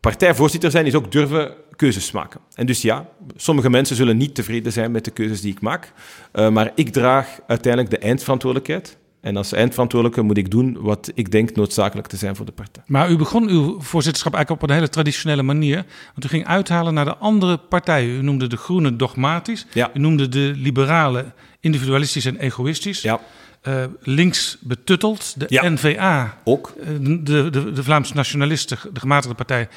[0.00, 2.40] partijvoorzitter zijn is ook durven keuzes maken.
[2.54, 5.92] En dus ja, sommige mensen zullen niet tevreden zijn met de keuzes die ik maak,
[6.34, 8.98] uh, maar ik draag uiteindelijk de eindverantwoordelijkheid.
[9.20, 12.82] En als eindverantwoordelijke moet ik doen wat ik denk noodzakelijk te zijn voor de partij.
[12.86, 15.84] Maar u begon uw voorzitterschap eigenlijk op een hele traditionele manier.
[16.12, 18.16] Want u ging uithalen naar de andere partijen.
[18.16, 19.66] U noemde de Groenen dogmatisch.
[19.72, 19.90] Ja.
[19.94, 23.02] U noemde de Liberalen individualistisch en egoïstisch.
[23.02, 23.20] Ja.
[23.68, 25.34] Uh, links betutteld.
[25.48, 26.72] De NVA, ook.
[27.00, 29.68] de, de, de Vlaamse nationalisten, de gematigde partij,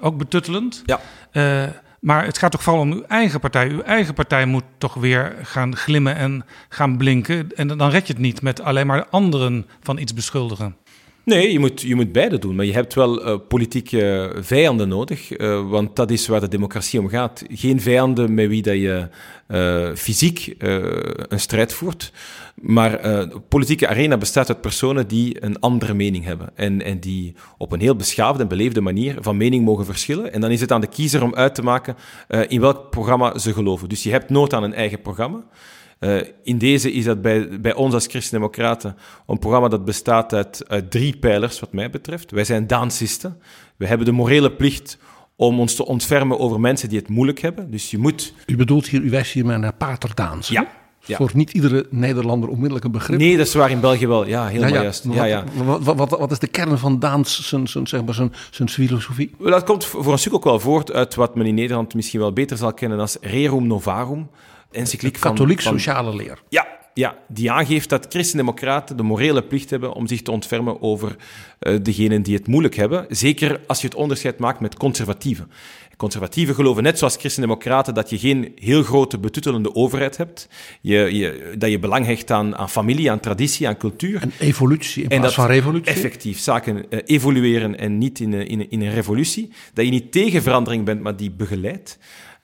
[0.00, 0.82] ook betuttelend.
[0.86, 1.00] Ja.
[2.00, 3.68] maar het gaat toch vooral om uw eigen partij.
[3.68, 7.48] Uw eigen partij moet toch weer gaan glimmen en gaan blinken.
[7.56, 10.76] En dan red je het niet met alleen maar anderen van iets beschuldigen.
[11.24, 12.54] Nee, je moet, je moet beide doen.
[12.54, 15.38] Maar je hebt wel uh, politieke vijanden nodig.
[15.38, 17.42] Uh, want dat is waar de democratie om gaat.
[17.48, 19.08] Geen vijanden met wie dat je
[19.48, 20.54] uh, fysiek
[21.28, 22.12] een strijd voert.
[22.54, 26.50] Maar de politieke arena bestaat uit personen die een andere mening hebben.
[26.54, 30.32] En, en die op een heel beschaafde en beleefde manier van mening mogen verschillen.
[30.32, 31.96] En dan is het aan de kiezer om uit te maken
[32.48, 33.88] in welk programma ze geloven.
[33.88, 35.44] Dus je hebt nood aan een eigen programma.
[36.04, 40.64] Uh, in deze is dat bij, bij ons als Christen-Democraten een programma dat bestaat uit,
[40.68, 42.30] uit, drie pijlers, wat mij betreft.
[42.30, 43.40] Wij zijn Daansisten.
[43.76, 44.98] We hebben de morele plicht
[45.36, 47.70] om ons te ontfermen over mensen die het moeilijk hebben.
[47.70, 48.34] Dus je moet...
[48.46, 50.48] U bedoelt hier, u wijst hier maar naar Pater Daans.
[50.48, 50.66] Ja.
[51.04, 51.16] Ja.
[51.16, 53.18] Voor niet iedere Nederlander onmiddellijk een begrip.
[53.18, 54.26] Nee, dat is waar in België wel.
[54.26, 54.82] Ja, helemaal ja, ja.
[54.82, 55.06] juist.
[55.10, 55.44] Ja, ja.
[55.64, 58.68] Wat, wat, wat, wat, is de kern van Daans zijn, zijn, zeg maar zijn, zijn
[58.68, 59.34] filosofie?
[59.38, 62.32] Dat komt voor een stuk ook wel voort uit wat men in Nederland misschien wel
[62.32, 64.28] beter zal kennen als rerum novarum
[64.72, 65.30] encycliek van...
[65.30, 66.42] Katholiek sociale leer.
[66.48, 71.16] Ja, ja, die aangeeft dat christendemocraten de morele plicht hebben om zich te ontfermen over
[71.60, 73.06] uh, degenen die het moeilijk hebben.
[73.08, 75.50] Zeker als je het onderscheid maakt met conservatieven.
[75.96, 80.48] Conservatieven geloven net zoals christendemocraten dat je geen heel grote betuttelende overheid hebt.
[80.80, 84.22] Je, je, dat je belang hecht aan, aan familie, aan traditie, aan cultuur.
[84.22, 85.92] En evolutie in plaats dat van revolutie.
[85.92, 89.52] Effectief, zaken uh, evolueren en niet in, in, in een revolutie.
[89.74, 91.98] Dat je niet tegen verandering bent, maar die begeleidt.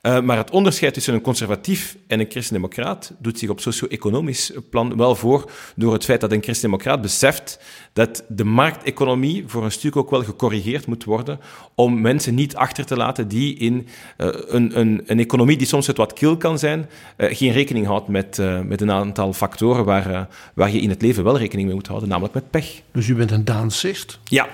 [0.08, 4.96] Uh, maar het onderscheid tussen een conservatief en een christendemocraat doet zich op socio-economisch plan
[4.96, 7.60] wel voor door het feit dat een christendemocraat beseft
[7.92, 11.40] dat de markteconomie voor een stuk ook wel gecorrigeerd moet worden
[11.74, 15.86] om mensen niet achter te laten die in uh, een, een, een, economie die soms
[15.86, 20.28] het wat kil kan zijn, uh, geen rekening houdt met, met een aantal factoren waar,
[20.54, 22.82] waar je in het leven wel rekening mee moet houden, namelijk met pech.
[22.92, 24.18] Dus u bent een Daansist?
[24.24, 24.48] Ja.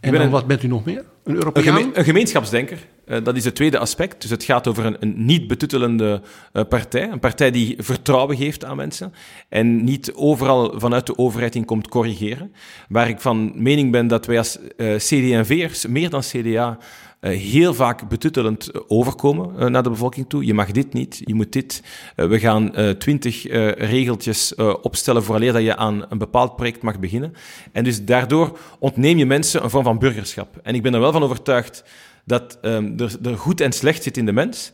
[0.00, 1.04] En dan, wat bent u nog meer?
[1.24, 1.90] Een Europeaan?
[1.94, 2.78] een gemeenschapsdenker.
[3.06, 4.20] Uh, dat is het tweede aspect.
[4.20, 7.10] Dus het gaat over een, een niet betuttelende uh, partij.
[7.10, 9.12] Een partij die vertrouwen geeft aan mensen.
[9.48, 12.52] En niet overal vanuit de overheid in komt corrigeren.
[12.88, 16.78] Waar ik van mening ben dat wij als uh, CD&V'ers, meer dan CDA,
[17.20, 20.44] heel vaak betuttelend overkomen naar de bevolking toe.
[20.44, 21.82] Je mag dit niet, je moet dit.
[22.14, 23.42] we gaan twintig
[23.78, 27.32] regeltjes opstellen vooraleer dat je aan een bepaald project mag beginnen.
[27.72, 30.60] En dus daardoor ontneem je mensen een vorm van burgerschap.
[30.62, 31.84] En ik ben er wel van overtuigd
[32.24, 34.72] dat um, er, goed en slecht zit in de mens,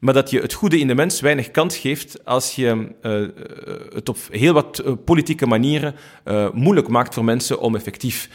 [0.00, 3.28] maar dat je het goede in de mens weinig kans geeft als je uh,
[3.94, 5.94] het op heel wat uh, politieke manieren
[6.52, 8.28] moeilijk maakt voor mensen om effectief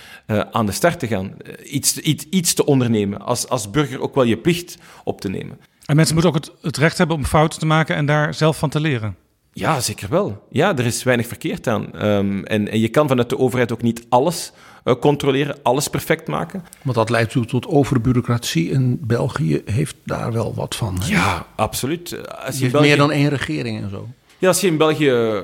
[0.51, 1.33] aan de start te gaan.
[1.63, 5.59] iets, iets, iets te ondernemen, als, als burger ook wel je plicht op te nemen.
[5.85, 8.69] En mensen moeten ook het recht hebben om fouten te maken en daar zelf van
[8.69, 9.15] te leren.
[9.59, 10.43] Ja, zeker wel.
[10.49, 12.05] Ja, er is weinig verkeerd aan.
[12.05, 14.51] Um, en, en je kan vanuit de overheid ook niet alles
[14.85, 16.63] uh, controleren, alles perfect maken.
[16.83, 20.99] Want dat leidt toe tot overbureaucratie en België heeft daar wel wat van.
[21.01, 21.09] Hè?
[21.09, 22.29] Ja, absoluut.
[22.45, 22.87] Als je, je België...
[22.87, 24.07] meer dan één regering en zo.
[24.37, 25.37] Ja, als je in België eh,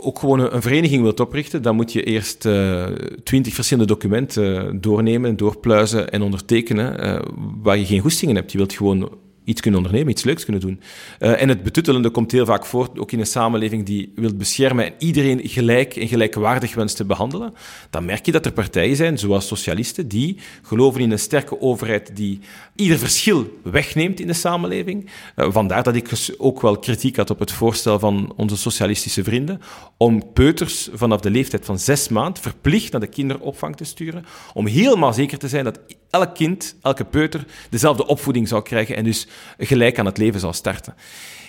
[0.00, 2.84] ook gewoon een vereniging wilt oprichten, dan moet je eerst eh,
[3.24, 7.20] twintig uh, verschillende documenten doornemen, doorpluizen en ondertekenen, uh,
[7.62, 8.52] waar je geen goestingen hebt.
[8.52, 9.10] Je wilt gewoon
[9.46, 10.80] iets kunnen ondernemen, iets leuks kunnen doen.
[11.18, 14.84] Uh, en het betuttelende komt heel vaak voort, ook in een samenleving die wil beschermen
[14.84, 17.54] en iedereen gelijk en gelijkwaardig wenst te behandelen.
[17.90, 22.16] Dan merk je dat er partijen zijn, zoals socialisten, die geloven in een sterke overheid
[22.16, 22.40] die
[22.74, 25.10] ieder verschil wegneemt in de samenleving.
[25.36, 29.60] Uh, vandaar dat ik ook wel kritiek had op het voorstel van onze socialistische vrienden
[29.96, 34.66] om peuters vanaf de leeftijd van zes maanden verplicht naar de kinderopvang te sturen, om
[34.66, 35.80] helemaal zeker te zijn dat
[36.10, 39.26] elk kind, elke peuter, dezelfde opvoeding zou krijgen en dus
[39.58, 40.94] gelijk aan het leven zou starten.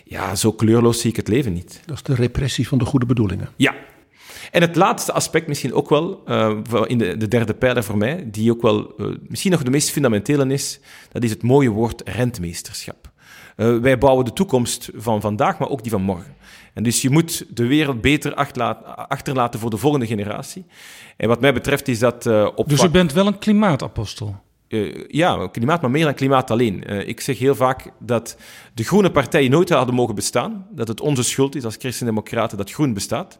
[0.03, 1.81] Ja, zo kleurloos zie ik het leven niet.
[1.85, 3.49] Dat is de repressie van de goede bedoelingen.
[3.55, 3.75] Ja.
[4.51, 8.27] En het laatste aspect misschien ook wel, uh, in de, de, derde pijler voor mij,
[8.31, 10.79] die ook wel uh, misschien nog de meest fundamentele is,
[11.11, 13.11] dat is het mooie woord rentmeesterschap.
[13.57, 16.35] Uh, wij bouwen de toekomst van vandaag, maar ook die van morgen.
[16.73, 18.33] En dus je moet de wereld beter
[19.07, 20.65] achterlaten voor de volgende generatie.
[21.17, 22.69] En wat mij betreft is dat op.
[22.69, 24.35] Dus je bent wel een klimaatapostel?
[24.69, 26.83] Uh, ja, klimaat, maar meer dan klimaat alleen.
[26.87, 28.37] Uh, ik zeg heel vaak dat
[28.73, 30.67] de groene partijen nooit hadden mogen bestaan.
[30.71, 33.39] Dat het onze schuld is als christendemocraten dat groen bestaat.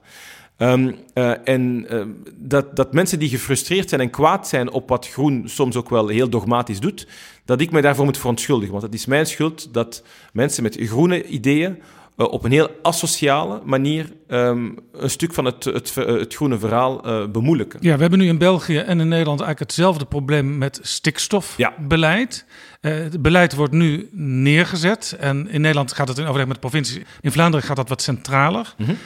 [0.58, 1.88] Um, uh, en
[2.36, 6.08] dat, dat mensen die gefrustreerd zijn en kwaad zijn op wat groen soms ook wel
[6.08, 7.08] heel dogmatisch doet,
[7.46, 8.72] dat ik mij daarvoor moet verontschuldigen.
[8.72, 11.82] Want het is mijn schuld dat mensen met groene ideeën
[12.18, 17.08] uh, op een heel asociale manier um, een stuk van het, het, het groene verhaal
[17.08, 17.80] uh, bemoeilijken.
[17.82, 22.46] Ja, we hebben nu in België en in Nederland eigenlijk hetzelfde probleem met stikstofbeleid.
[22.82, 22.90] Ja.
[22.90, 26.62] Uh, het beleid wordt nu neergezet en in Nederland gaat het in overleg met de
[26.62, 27.06] provincie.
[27.22, 28.74] In Vlaanderen gaat dat wat centraler.
[28.78, 28.98] Mm -hmm.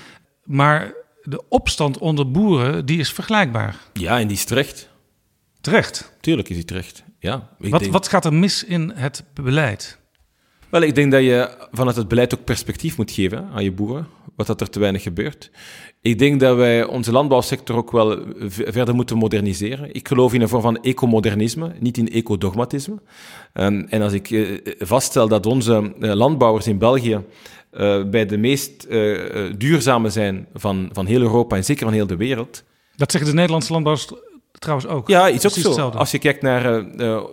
[0.44, 0.94] Maar
[1.24, 3.76] de opstand onder boeren, die is vergelijkbaar.
[3.94, 4.90] Ja, en die is terecht.
[5.62, 6.12] Terecht?
[6.20, 7.50] Tuurlijk is die terecht, ja.
[7.58, 10.00] Wat, wat gaat er mis in het beleid?
[10.72, 14.08] Wel, ik denk dat je vanuit het beleid ook perspectief moet geven aan je boeren,
[14.36, 15.52] wat dat er te weinig gebeurt.
[16.02, 19.96] Ik denk dat wij onze landbouwsector ook wel verder moeten moderniseren.
[19.96, 22.96] Ik geloof in een vorm van ecomodernisme, niet in ecodogmatisme.
[23.54, 27.20] En als ik uh, vaststel dat onze uh, landbouwers in België
[27.74, 28.90] uh, bij de meest
[29.58, 32.64] duurzame zijn van, van heel Europa en zeker van heel de wereld.
[32.96, 34.10] Dat zeggen de Nederlandse landbouwers
[34.52, 35.08] trouwens ook.
[35.08, 35.68] Ja, iets ook zo.
[35.68, 35.98] Hetzelfde.
[35.98, 36.64] Als je kijkt naar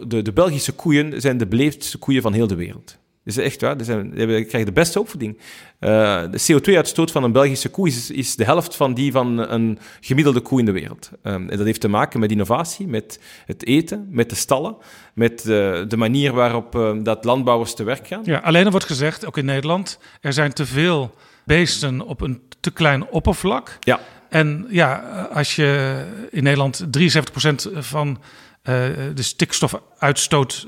[0.09, 2.99] de, de Belgische koeien, zijn de beleefdste koeien van heel de wereld
[3.29, 3.77] is echt waar.
[3.81, 5.39] Zijn, die krijgen de beste opvoeding.
[5.81, 9.79] Uh, de CO2-uitstoot van een Belgische koe is, is, de helft van die van een
[10.01, 11.11] gemiddelde koe in de wereld.
[11.23, 14.77] Um, en dat heeft te maken met innovatie, met het eten, met de stallen,
[15.15, 15.45] met uh,
[15.89, 18.23] de manier waarop uh, dat landbouwers te werk gaan.
[18.25, 21.15] Ja, alleen er wordt gezegd, ook in Nederland, er zijn te veel
[21.45, 23.77] beesten op een te klein oppervlak.
[23.81, 24.01] Ja.
[24.29, 24.99] En ja,
[25.33, 28.19] als je in Nederland 73% van
[28.63, 30.67] de stikstofuitstoot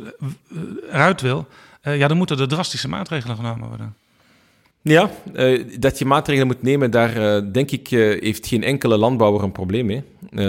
[0.90, 1.46] eruit wil
[1.82, 3.94] uh, ja, dan moeten er drastische maatregelen genomen worden.
[4.82, 7.88] Ja, uh, dat je maatregelen moet nemen, daar uh, denk ik
[8.20, 10.02] heeft geen enkele landbouwer een probleem mee.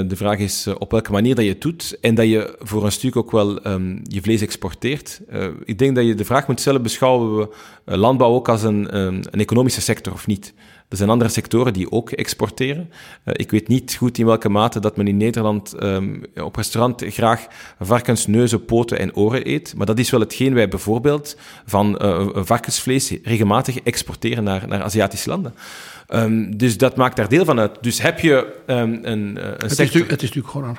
[0.07, 2.91] de vraag is op welke manier dat je het doet en dat je voor een
[2.91, 5.21] stuk ook wel um, je vlees exporteert.
[5.63, 7.49] ik denk dat je de vraag moet stellen, beschouwen
[7.85, 10.53] we landbouw ook als een, um, een economische sector of niet?
[10.91, 12.89] Er zijn andere sectoren die ook exporteren.
[13.25, 17.03] Uh, ik weet niet goed in welke mate dat men in Nederland um, op restaurant
[17.07, 17.47] graag
[17.79, 19.73] varkens, neuzen, poten en oren eet.
[19.75, 25.29] Maar dat is wel hetgeen wij bijvoorbeeld van uh, varkensvlees regelmatig exporteren naar, naar Aziatische
[25.29, 25.53] landen.
[26.09, 27.77] Um, dus dat maakt daar deel van uit.
[27.81, 30.01] Dus heb je um, een, een het sector...
[30.01, 30.77] Is het is natuurlijk gewoon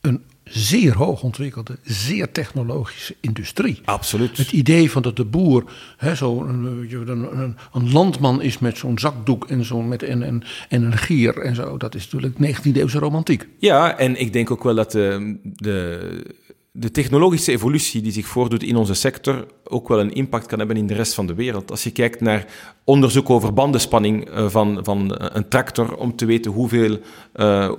[0.00, 3.80] een zeer hoog ontwikkelde, zeer technologische industrie.
[3.84, 4.36] Absoluut.
[4.36, 5.64] Het idee van dat de boer
[5.96, 6.64] hè, zo een,
[7.08, 11.38] een, een, landman is met zo'n zakdoek en, zo met, en, en, en een gier
[11.38, 13.48] en zo, dat is natuurlijk 19e eeuwse romantiek.
[13.58, 16.46] Ja, en ik denk ook wel dat de, de
[16.78, 20.76] de technologische evolutie die zich voordoet in onze sector ook wel een impact kan hebben
[20.76, 21.70] in de rest van de wereld.
[21.70, 22.46] Als je kijkt naar
[22.84, 26.98] onderzoek over bandenspanning uh, van, van een tractor om te weten hoeveel
[27.36, 27.70] uh,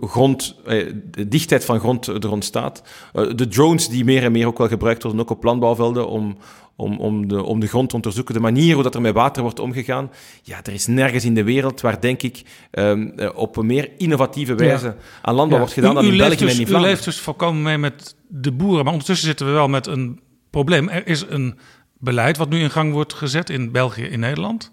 [0.00, 2.82] grond, uh, de dichtheid van grond er ontstaat.
[3.12, 6.36] de drones die meer en meer ook wel gebruikt worden, ook op landbouwvelden, om,
[6.76, 8.34] om, om, de, om de grond te onderzoeken.
[8.34, 10.10] De manier hoe dat er met water wordt omgegaan.
[10.42, 14.54] Ja, er is nergens in de wereld waar, denk ik, um, op een meer innovatieve
[14.54, 16.82] wijze aan landbouw wordt gedaan dan in België dus, en in Vlaanderen.
[16.82, 20.20] U leeft dus volkomen mee met de boeren, maar ondertussen zitten we wel met een
[20.56, 20.88] probleem.
[20.88, 21.58] Er is een
[21.98, 24.72] beleid wat nu in gang wordt gezet in België, in Nederland.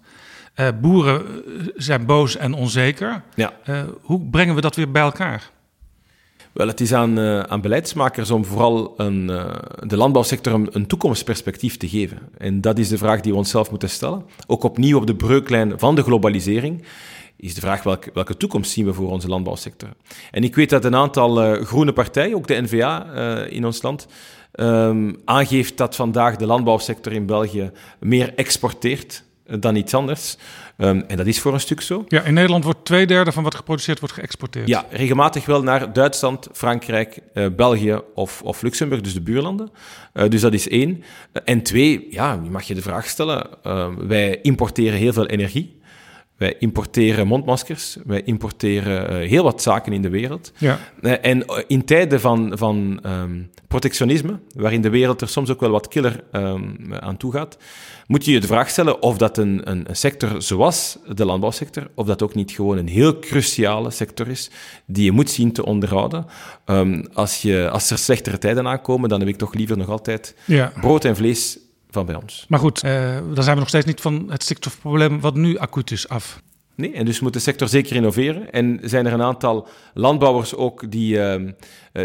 [0.56, 1.22] Uh, boeren
[1.76, 3.22] zijn boos en onzeker.
[3.34, 3.52] Ja.
[3.68, 5.50] Uh, hoe brengen we dat weer bij elkaar?
[6.52, 9.26] Wel, het is aan, uh, aan beleidsmakers om vooral een,
[9.86, 12.18] de landbouwsector een, een, toekomstperspectief te geven.
[12.38, 14.24] En dat is de vraag die we onszelf moeten stellen.
[14.46, 16.84] Ook opnieuw op de breuklijn van de globalisering
[17.36, 19.88] is de vraag welke, welke toekomst zien we voor onze landbouwsector.
[20.30, 23.06] En ik weet dat een aantal groene partijen, ook de N-VA
[23.44, 24.06] in ons land,
[24.54, 30.36] um, aangeeft dat vandaag de landbouwsector in België meer exporteert dan iets anders.
[30.76, 32.04] Um, en dat is voor een stuk zo.
[32.08, 34.68] Ja, in Nederland wordt twee derde van wat geproduceerd wordt geëxporteerd.
[34.68, 39.70] Ja, regelmatig wel naar Duitsland, Frankrijk, uh, België of, of Luxemburg, dus de buurlanden.
[40.14, 40.90] Uh, dus dat is één.
[40.90, 43.48] Uh, en twee, ja, mag je de vraag stellen.
[44.08, 45.82] wij importeren heel veel energie.
[46.36, 50.52] Wij importeren mondmaskers, wij importeren uh, heel wat zaken in de wereld.
[50.58, 50.78] Ja.
[51.00, 55.70] Uh, en in tijden van, van um, protectionisme, waarin de wereld er soms ook wel
[55.70, 57.58] wat killer um, aan toe gaat,
[58.06, 61.90] moet je je de vraag stellen of dat een, een, een, sector zoals de landbouwsector,
[61.94, 64.50] of dat ook niet gewoon een heel cruciale sector is,
[64.86, 66.26] die je moet zien te onderhouden.
[66.66, 70.36] Um, als, je, als er slechtere tijden aankomen, dan heb ik toch liever nog altijd
[70.44, 70.72] ja.
[70.80, 71.58] brood en vlees
[71.94, 72.44] van bij ons.
[72.48, 75.90] Maar goed, uh, dan zijn we nog steeds niet van het stikstofprobleem wat nu acuut
[75.90, 76.42] is af.
[76.76, 78.52] Nee, en dus moet de sector zeker innoveren.
[78.52, 81.52] En zijn er een aantal landbouwers ook die, uh,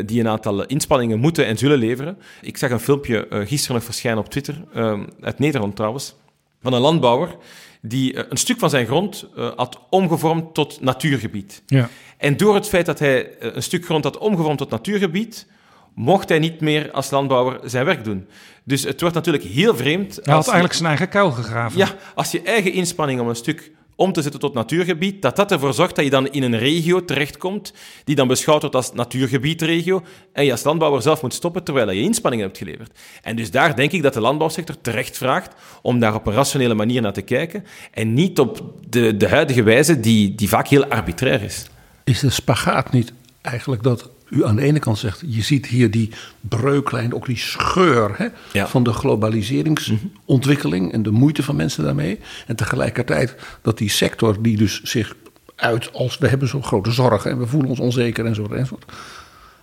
[0.06, 2.18] die een aantal inspanningen moeten en zullen leveren.
[2.42, 6.16] Ik zag een filmpje uh, gisteren nog verschijnen op Twitter, uh, uit Nederland trouwens,
[6.62, 7.36] van een landbouwer
[7.82, 11.64] die een stuk van zijn grond had omgevormd tot natuurgebied.
[11.66, 11.90] Ja.
[12.18, 15.48] En door het feit dat hij een stuk grond had omgevormd tot natuurgebied,
[15.96, 18.28] mocht hij niet meer als landbouwer zijn werk doen.
[18.64, 20.20] Dus het wordt natuurlijk heel vreemd.
[20.24, 21.78] Hij had eigenlijk zijn eigen kuil gegraven.
[21.78, 25.52] Ja, als je eigen inspanning om een stuk om te zetten tot natuurgebied, dat dat
[25.52, 30.04] ervoor zorgt dat je dan in een regio terechtkomt die dan beschouwd wordt als natuurgebiedregio
[30.34, 33.00] en je als landbouwer zelf moet stoppen terwijl je inspanningen hebt geleverd.
[33.22, 36.74] En dus daar denk ik dat de landbouwsector terecht vraagt om daar op een rationele
[36.74, 40.86] manier naar te kijken en niet op de, de huidige wijze die, die vaak heel
[40.86, 41.66] arbitrair is.
[42.04, 45.92] Is de spagaat niet eigenlijk dat u aan de ene kant zegt, je ziet hier
[45.92, 46.10] die
[46.42, 48.68] breuklijn, ook die scheur hè, ja.
[48.68, 52.20] van de globaliseringsontwikkeling en de moeite van mensen daarmee.
[52.48, 55.16] En tegelijkertijd dat die sector die dus zich
[55.56, 58.60] uit als we hebben zo'n grote zorgen en we voelen ons onzeker enzovoort.
[58.60, 58.92] enzovoort.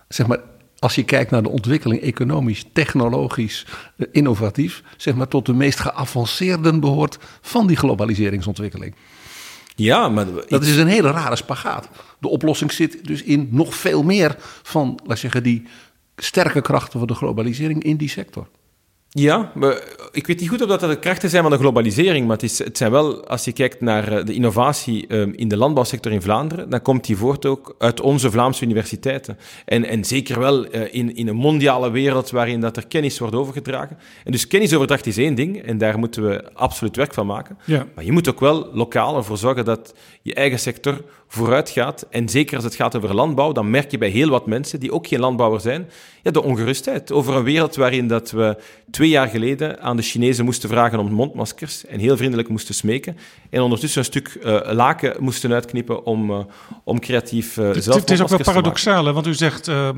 [0.07, 0.39] Zeg maar,
[0.79, 3.65] als je kijkt naar de ontwikkeling economisch, technologisch,
[3.95, 8.95] eh, innovatief, zeg maar tot de meest geavanceerden behoort van die globaliseringsontwikkeling.
[9.79, 11.89] Ja, maar Dat is een hele rare spagaat.
[12.19, 15.63] De oplossing zit dus in nog veel meer van, laat zeggen, die
[16.15, 18.47] sterke krachten van de globalisering in die sector.
[19.19, 19.51] Ja,
[20.11, 22.59] ik weet niet goed of dat de krachten zijn van de globalisering, maar het, is,
[22.59, 26.21] het zijn wel, als je kijkt naar eh, de innovatie ehm, in de landbouwsector in
[26.21, 29.37] Vlaanderen, dan komt die voort ook uit onze Vlaamse universiteiten.
[29.65, 33.35] En, en zeker wel eh, in, in een mondiale wereld waarin dat er kennis wordt
[33.35, 33.97] overgedragen.
[34.23, 37.57] En dus kennisoverdracht is één ding, en daar moeten we absoluut werk van maken.
[37.65, 37.85] Ja.
[37.95, 39.93] Maar je moet ook wel lokaal ervoor zorgen dat
[40.27, 42.05] je eigen sector vooruit gaat.
[42.09, 44.91] En zeker als het gaat over landbouw, dan merk je bij heel wat mensen die
[44.91, 45.89] ook geen landbouwer zijn,
[46.23, 48.57] ja, de ongerustheid over een wereld waarin dat we
[48.91, 53.17] twee jaar geleden aan de Chinezen moesten vragen om mondmaskers en heel vriendelijk moesten smeken.
[53.49, 56.39] En ondertussen een stuk uh, laken moesten uitknippen om, uh,
[56.83, 59.13] om creatief uh, het, zelf het is ook wel te paradoxaal, hè?
[59.13, 59.95] want u zegt ehm,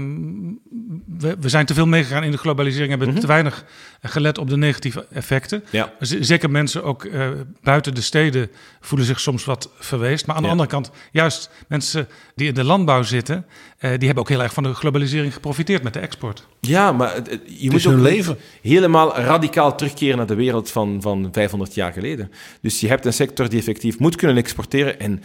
[1.17, 3.65] we, we zijn te veel meegegaan in de globalisering, hebben te weinig
[4.01, 5.63] gelet op de negatieve effecten.
[5.69, 5.93] Ja.
[5.99, 7.29] Zeker mensen ook eh,
[7.63, 10.25] buiten de steden voelen zich soms wat verweest.
[10.25, 10.53] Maar aan de Ja.
[10.53, 13.45] andere kant, juist mensen die in de landbouw zitten,
[13.77, 16.47] eh, die hebben ook heel erg van de globalisering geprofiteerd met de export.
[16.59, 18.37] Ja, maar het- het- je moet ook hun leven.
[18.61, 22.31] helemaal radicaal terugkeren naar de wereld van, van 500 jaar geleden.
[22.61, 24.99] Dus je hebt een sector die effectief moet kunnen exporteren.
[24.99, 25.23] En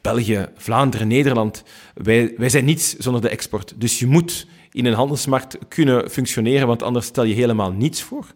[0.00, 1.62] België, Vlaanderen, Nederland,
[1.94, 3.72] wij, wij zijn niets zonder de export.
[3.76, 8.26] Dus je moet in een handelsmarkt kunnen functioneren, want anders stel je helemaal niets voor.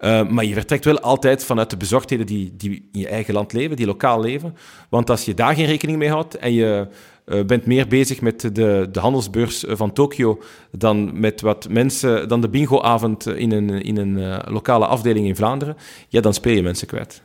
[0.00, 3.52] Uh, maar je vertrekt wel altijd vanuit de bezorgdheden die, die in je eigen land
[3.52, 4.56] leven, die lokaal leven.
[4.88, 6.88] Want als je daar geen rekening mee houdt en je
[7.26, 12.40] uh, bent meer bezig met de, de handelsbeurs van Tokio dan met wat mensen, dan
[12.40, 15.76] de bingoavond in een, in een lokale afdeling in Vlaanderen,
[16.08, 17.22] ja, dan speel je mensen kwijt.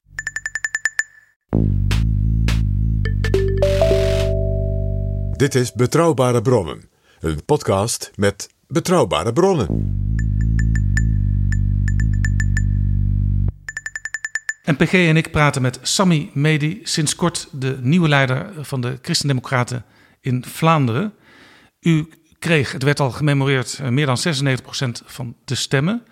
[5.32, 6.90] Dit is Betrouwbare Bronnen,
[7.20, 9.94] een podcast met betrouwbare bronnen.
[14.64, 19.86] NPG en ik praten met Sami Medi, sinds kort de nieuwe leider van de Christendemocraten
[20.22, 21.14] in Vlaanderen.
[21.80, 22.10] U
[22.40, 26.04] kreeg, het werd al gememoreerd, eh, meer dan 96% van de stemmen.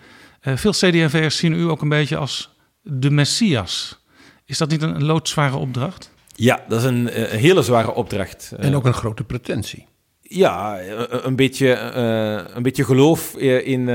[0.42, 4.02] Uh, veel CD&V'ers zien u ook een beetje als de Messias.
[4.44, 6.10] Is dat niet een, een loodzware opdracht?
[6.34, 8.52] Ja, dat is een, een hele zware opdracht.
[8.58, 9.86] En ook een grote pretentie.
[10.28, 13.88] Ja, een beetje, uh, een beetje geloof in,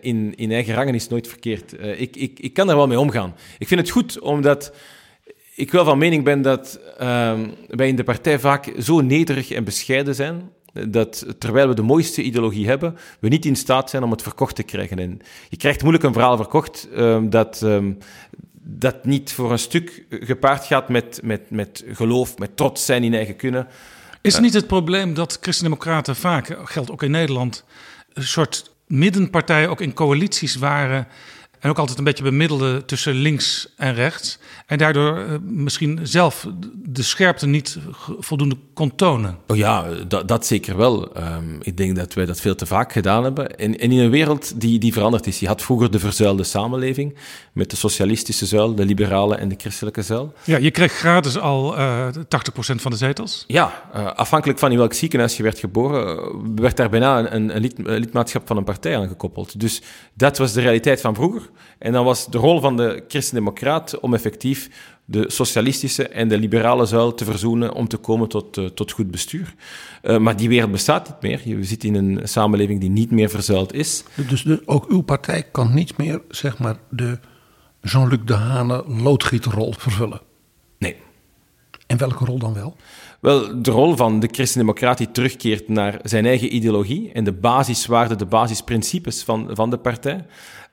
[0.00, 1.72] in, in eigen rangen is nooit verkeerd.
[1.98, 3.34] Ik, ik, ik kan er wel mee omgaan.
[3.58, 4.72] Ik vind het goed omdat
[5.54, 6.80] ik wel van mening ben dat
[7.66, 10.50] wij in de partij vaak zo nederig en bescheiden zijn.
[10.88, 14.54] Dat terwijl we de mooiste ideologie hebben, we niet in staat zijn om het verkocht
[14.54, 14.98] te krijgen.
[14.98, 16.88] En je krijgt moeilijk een verhaal verkocht
[17.28, 17.98] dat, um,
[18.62, 23.14] dat niet voor een stuk gepaard gaat met, met, met geloof, met trots zijn in
[23.14, 23.66] eigen kunnen.
[24.28, 27.64] Is niet het probleem dat christendemocraten vaak, geldt ook in Nederland,
[28.12, 31.06] een soort middenpartijen ook in coalities waren
[31.60, 36.46] en ook altijd een beetje bemiddelden tussen links en rechts en daardoor uh, misschien zelf
[36.74, 37.78] de scherpte niet
[38.18, 39.38] voldoende kon tonen?
[39.46, 41.16] Oh ja, dat, dat zeker wel.
[41.16, 43.56] Um, ik denk dat wij dat veel te vaak gedaan hebben.
[43.58, 45.40] En, en in een wereld die, die veranderd is.
[45.40, 47.14] Je had vroeger de verzuilde samenleving
[47.52, 50.32] met de socialistische zuil, de liberale en de christelijke zuil.
[50.44, 52.20] Ja, je kreeg gratis al uh, 80%
[52.58, 53.44] van de zetels.
[53.46, 57.60] Ja, uh, afhankelijk van in welk ziekenhuis je werd geboren, werd daar bijna een, een,
[57.60, 59.60] lid, een lidmaatschap van een partij aan gekoppeld.
[59.60, 59.82] Dus
[60.14, 61.47] dat was de realiteit van vroeger.
[61.78, 64.68] En dan was de rol van de christendemocraat om effectief
[65.04, 69.10] de socialistische en de liberale zuil te verzoenen om te komen tot, uh, tot goed
[69.10, 69.54] bestuur.
[70.02, 71.40] Uh, maar die wereld bestaat niet meer.
[71.56, 74.04] Je zit in een samenleving die niet meer verzuild is.
[74.28, 77.18] Dus de, ook uw partij kan niet meer, zeg maar, de
[77.80, 80.20] Jean-Luc Dehane loodgieterrol vervullen?
[80.78, 80.96] Nee.
[81.86, 82.76] En welke rol dan wel?
[83.20, 88.18] Wel, de rol van de christendemocraat die terugkeert naar zijn eigen ideologie en de basiswaarden,
[88.18, 90.26] de basisprincipes van, van de partij.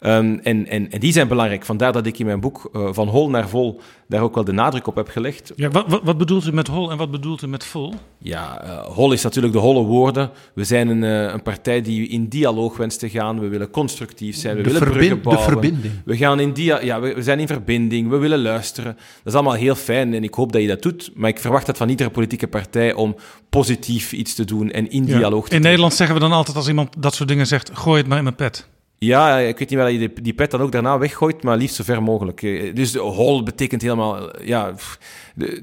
[0.06, 1.66] Um, en, en, en die zijn belangrijk.
[1.66, 4.52] Vandaar dat ik in mijn boek uh, Van Hol naar Vol daar ook wel de
[4.52, 5.54] nadruk op heb gelegd.
[5.56, 7.94] Ja, wat, wat, wat bedoelt u met hol en wat bedoelt u met vol?
[8.18, 10.30] Ja, uh, hol is natuurlijk de holle woorden.
[10.54, 13.40] We zijn een, uh, een partij die in dialoog wenst te gaan.
[13.40, 14.56] We willen constructief zijn.
[14.56, 15.46] We de willen bruggen bouwen.
[15.46, 15.94] De verbinding.
[16.06, 18.10] We, gaan in dia ja, we, we zijn in verbinding.
[18.10, 18.94] We willen luisteren.
[18.94, 21.12] Dat is allemaal heel fijn en ik hoop dat je dat doet.
[21.16, 23.16] Maar ik verwacht dat van iedere politieke partij om
[23.50, 25.18] positief iets te doen en in ja.
[25.18, 27.98] dialoog te In Nederland zeggen we dan altijd als iemand dat soort dingen zegt, gooi
[27.98, 28.68] het maar in mijn pet.
[28.98, 31.84] Ja, ik weet niet dat je die pet dan ook daarna weggooit, maar liefst zo
[31.84, 32.42] ver mogelijk.
[32.76, 34.44] Dus hol betekent helemaal...
[34.46, 34.74] Ja,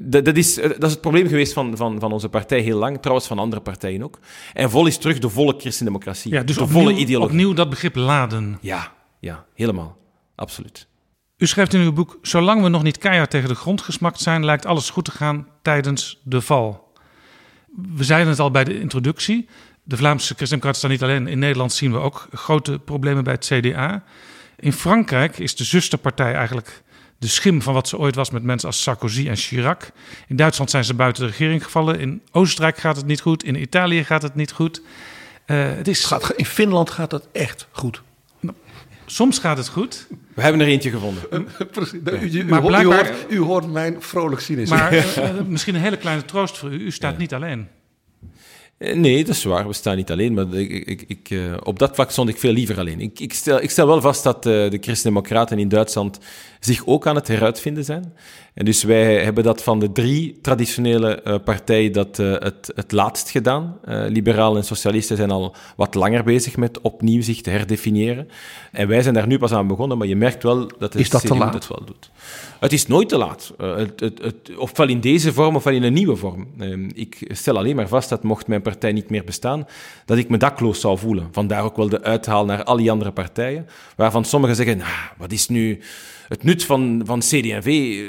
[0.00, 3.26] dat is, dat is het probleem geweest van, van, van onze partij heel lang, trouwens
[3.26, 4.18] van andere partijen ook.
[4.52, 6.32] En vol is terug de volle christendemocratie.
[6.32, 7.30] Ja, dus de opnieuw, volle ideologie.
[7.30, 8.58] opnieuw dat begrip laden.
[8.60, 9.96] Ja, ja, helemaal.
[10.34, 10.86] Absoluut.
[11.36, 14.44] U schrijft in uw boek, zolang we nog niet keihard tegen de grond gesmakt zijn,
[14.44, 16.92] lijkt alles goed te gaan tijdens de val.
[17.96, 19.48] we zeiden het al bij de introductie.
[19.84, 21.26] De Vlaamse Christen-Democraten staan niet alleen.
[21.26, 24.02] In Nederland zien we ook grote problemen bij het CDA.
[24.56, 26.82] In Frankrijk is de zusterpartij eigenlijk
[27.18, 29.90] de schim van wat ze ooit was met mensen als Sarkozy en Chirac.
[30.28, 32.00] In Duitsland zijn ze buiten de regering gevallen.
[32.00, 33.44] In Oostenrijk gaat het niet goed.
[33.44, 34.82] In Italië gaat het niet goed.
[35.46, 36.04] Uh, het is...
[36.04, 38.02] Gaat, in Finland gaat het echt goed.
[39.06, 40.06] Soms gaat het goed.
[40.34, 41.22] We hebben er eentje gevonden.
[41.70, 42.00] Precies.
[42.34, 44.76] U, u, maar u, hoort, u, hoort, mijn vrolijk cynisme.
[44.76, 46.78] Maar uh, misschien een hele kleine troost voor u.
[46.84, 47.18] U staat ja.
[47.18, 47.68] niet alleen.
[48.82, 49.66] Eh, nee, dat is waar.
[49.66, 50.34] We staan niet alleen.
[50.34, 53.00] Maar ik, ik, ik, uh, op dat vlak stond ik veel liever alleen.
[53.00, 56.18] Ik, stel, ik stel wel vast dat uh, de Christen-Democraten in Duitsland
[56.60, 58.14] zich ook aan het heruitvinden zijn.
[58.54, 63.30] En dus wij hebben dat van de drie traditionele uh, partijen dat, het, het laatst
[63.30, 63.78] gedaan.
[64.08, 68.28] Liberalen en socialisten zijn al wat langer bezig met opnieuw zich te herdefiniëren.
[68.72, 71.34] En wij zijn daar nu pas aan begonnen, maar je merkt wel dat de CDU
[71.34, 72.10] het wel doet.
[72.60, 73.52] Het is nooit te laat.
[73.60, 76.46] Uh, het, het, het, ofwel in deze vorm ofwel in een nieuwe vorm.
[76.60, 79.66] Uh, ik stel alleen maar vast dat mocht mijn partij niet meer bestaan,
[80.04, 81.28] dat ik me dakloos zou voelen.
[81.32, 84.88] Vandaar ook wel de uithaal naar al die andere partijen, waarvan sommigen zeggen, nah,
[85.18, 85.80] wat is nu
[86.28, 88.00] het nut van, van CD&V?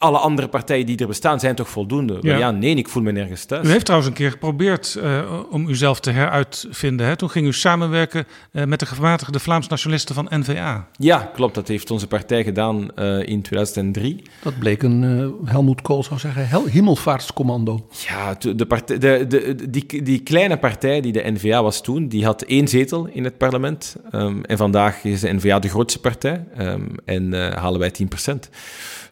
[0.00, 2.18] Alle andere partijen die er bestaan zijn toch voldoende?
[2.20, 3.66] Ja, ja nee, ik voel me nergens thuis.
[3.66, 7.06] U heeft trouwens een keer geprobeerd uh, om uzelf te heruitvinden.
[7.06, 7.16] Hè?
[7.16, 10.88] Toen ging u samenwerken uh, met de gematigde Vlaams nationalisten van NVA.
[10.96, 11.54] Ja, klopt.
[11.54, 14.22] Dat heeft onze partij gedaan uh, in 2003.
[14.42, 15.02] Dat bleek een,
[15.44, 17.88] Helmoet Kool zou zeggen, hel hemelvaartscommando.
[18.08, 22.24] Ja, de partij, de, de, die, die kleine partij die de NVA was toen, die
[22.24, 23.96] had één zetel in het parlement.
[24.12, 28.50] Um, en vandaag is de NVA de grootste partij um, en halen wij 10 procent.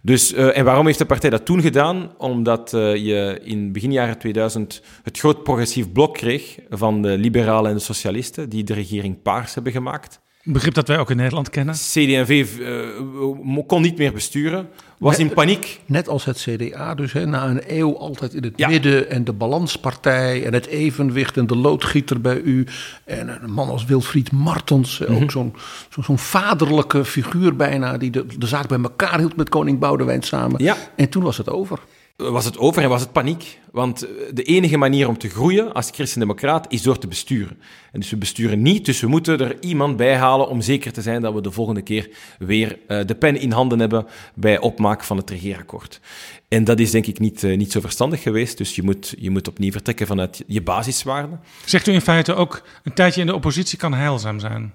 [0.03, 2.13] Dus, uh, en waarom heeft de partij dat toen gedaan?
[2.19, 7.71] Omdat uh, je in begin jaren 2000 het groot progressief blok kreeg van de liberalen
[7.71, 10.21] en de socialisten, die de regering paars hebben gemaakt.
[10.45, 11.75] Een begrip dat wij ook in Nederland kennen.
[11.75, 14.69] CD&V uh, kon niet meer besturen,
[14.99, 15.81] was net, in paniek.
[15.87, 18.69] Net als het CDA, dus hè, na een eeuw altijd in het ja.
[18.69, 22.67] midden en de balanspartij en het evenwicht en de loodgieter bij u.
[23.05, 25.23] En een man als Wilfried Martens, mm -hmm.
[25.23, 25.55] ook zo'n
[25.89, 30.23] zo, zo vaderlijke figuur bijna, die de, de zaak bij elkaar hield met koning Boudewijn
[30.23, 30.63] samen.
[30.65, 30.77] Ja.
[30.97, 31.79] En toen was het over
[32.19, 33.59] was het over en was het paniek.
[33.73, 37.59] Want de enige manier om te groeien als christendemocraat is door te besturen.
[37.93, 41.03] En dus we besturen niet, dus we moeten er iemand bij halen om zeker te
[41.03, 45.05] zijn dat we de volgende keer weer uh, de pen in handen hebben bij opmaak
[45.05, 46.01] van het regeerakkoord.
[46.49, 49.31] En dat is denk ik niet, uh, niet zo verstandig geweest, dus je moet, je
[49.31, 51.41] moet opnieuw vertrekken vanuit je basiswaarden.
[51.65, 54.75] Zegt u in feite ook, een tijdje in de oppositie kan heilzaam zijn?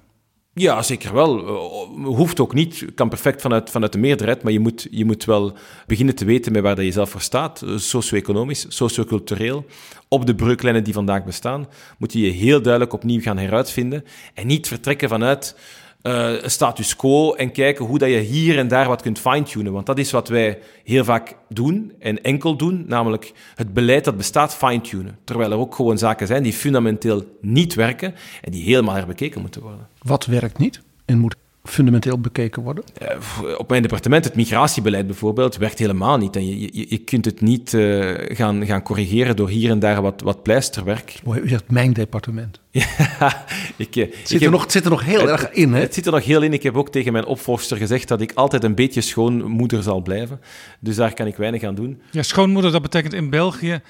[0.55, 1.39] Ja, zeker wel.
[1.39, 2.85] Uh, hoeft ook niet.
[2.95, 4.43] Kan perfect vanuit, vanuit de meerderheid.
[4.43, 7.21] Maar je moet, je moet wel beginnen te weten met waar dat je zelf voor
[7.21, 7.61] staat.
[7.61, 9.65] Uh, socio-economisch, socio-cultureel.
[10.07, 14.03] Op de breuklijnen die vandaag bestaan, moet je je heel duidelijk opnieuw gaan heruitvinden.
[14.33, 15.55] En niet vertrekken vanuit
[16.03, 19.73] uh, status quo en kijken hoe dat je hier en daar wat kunt fine-tunen.
[19.73, 24.17] Want dat is wat wij heel vaak doen en enkel doen, namelijk het beleid dat
[24.17, 25.17] bestaat fine-tunen.
[25.23, 29.61] Terwijl er ook gewoon zaken zijn die fundamenteel niet werken en die helemaal herbekeken moeten
[29.61, 29.87] worden.
[30.01, 32.83] Wat werkt niet en moet fundamenteel bekeken worden?
[33.01, 36.35] Uh, op mijn departement, het migratiebeleid bijvoorbeeld, werkt helemaal niet.
[36.35, 40.01] En je, je, je kunt het niet uh, gaan, gaan corrigeren door hier en daar
[40.01, 41.19] wat, wat pleisterwerk.
[41.43, 42.61] U zegt mijn departement.
[43.19, 43.45] Ja,
[43.75, 45.79] ik, het, zit er nog, het zit er nog heel het, erg in, hè?
[45.79, 46.53] Het zit er nog heel in.
[46.53, 50.41] Ik heb ook tegen mijn opvolgster gezegd dat ik altijd een beetje schoonmoeder zal blijven.
[50.79, 52.01] Dus daar kan ik weinig aan doen.
[52.11, 53.81] Ja, schoonmoeder, dat betekent in België...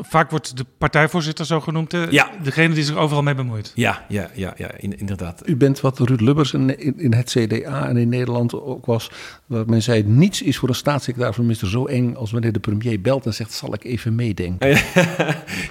[0.00, 1.96] Vaak wordt de partijvoorzitter zo genoemd.
[2.10, 2.30] Ja.
[2.42, 3.72] Degene die zich overal mee bemoeit.
[3.74, 5.42] Ja, ja, ja, ja inderdaad.
[5.48, 9.10] U bent wat Ruud Lubbers in, in, in, het CDA en in Nederland ook was...
[9.46, 12.14] waar men zei, niets is voor een staatssecretaris van minister zo eng...
[12.14, 14.68] als wanneer de premier belt en zegt, zal ik even meedenken.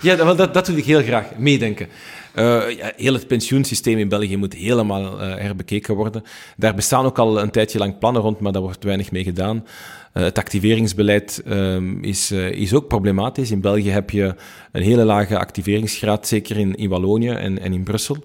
[0.02, 1.88] ja, dat, dat, dat doe ik heel graag, meedenken.
[2.36, 6.24] Uh, ja, heel het pensioensysteem in België moet helemaal uh, herbekeken worden.
[6.58, 9.66] Daar bestaan ook al een tijdje lang plannen rond, maar daar wordt weinig mee gedaan.
[10.14, 13.52] Uh, het activeringsbeleid um, is, is ook problematisch.
[13.52, 14.36] In België heb je
[14.72, 18.18] een hele lage activeringsgraad, zeker in, in Wallonië en, en in Brussel.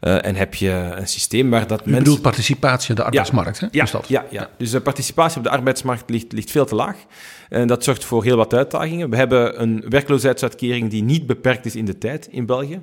[0.00, 2.02] en heb je een systeem waar dat U mensen...
[2.02, 3.78] bedoelt participatie op de arbeidsmarkt, ja, hè?
[3.78, 6.96] Ja, ja, ja, dus de participatie op de arbeidsmarkt ligt, ligt veel te laag.
[7.48, 9.10] En dat zorgt voor heel wat uitdagingen.
[9.10, 12.80] We hebben een werkloosheidsuitkering die niet beperkt is in de tijd in België.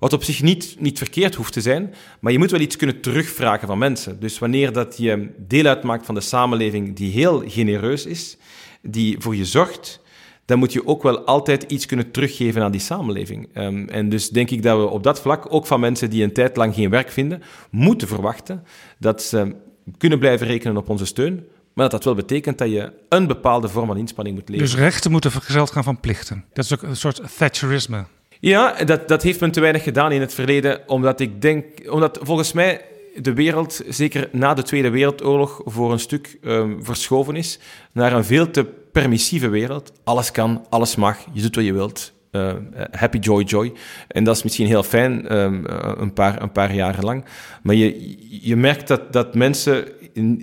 [0.00, 3.00] Wat op zich niet, niet verkeerd hoeft te zijn, maar je moet wel iets kunnen
[3.00, 4.20] terugvragen van mensen.
[4.20, 8.36] Dus wanneer dat je deel uitmaakt van de samenleving die heel genereus is,
[8.82, 10.00] die voor je zorgt,
[10.44, 13.48] dan moet je ook wel altijd iets kunnen teruggeven aan die samenleving.
[13.56, 16.32] Um, en dus denk ik dat we op dat vlak, ook van mensen die een
[16.32, 18.64] tijd lang geen werk vinden, moeten verwachten
[18.98, 19.54] dat ze
[19.98, 21.34] kunnen blijven rekenen op onze steun,
[21.74, 24.70] maar dat dat wel betekent dat je een bepaalde vorm van inspanning moet leveren.
[24.70, 26.44] Dus rechten moeten vergezeld gaan van plichten.
[26.52, 28.04] Dat is ook een soort Thatcherisme.
[28.40, 32.18] Ja, dat, dat heeft men te weinig gedaan in het verleden, omdat ik denk, omdat
[32.22, 32.84] volgens mij
[33.14, 37.58] de wereld, zeker na de Tweede Wereldoorlog, voor een stuk um, verschoven is
[37.92, 39.92] naar een veel te permissieve wereld.
[40.04, 42.12] Alles kan, alles mag, je doet wat je wilt.
[42.32, 42.52] Uh,
[42.90, 43.72] happy joy joy.
[44.08, 45.64] En dat is misschien heel fijn, um,
[45.98, 47.24] een, paar, een paar jaren lang.
[47.62, 48.16] Maar je,
[48.48, 49.84] je merkt dat, dat mensen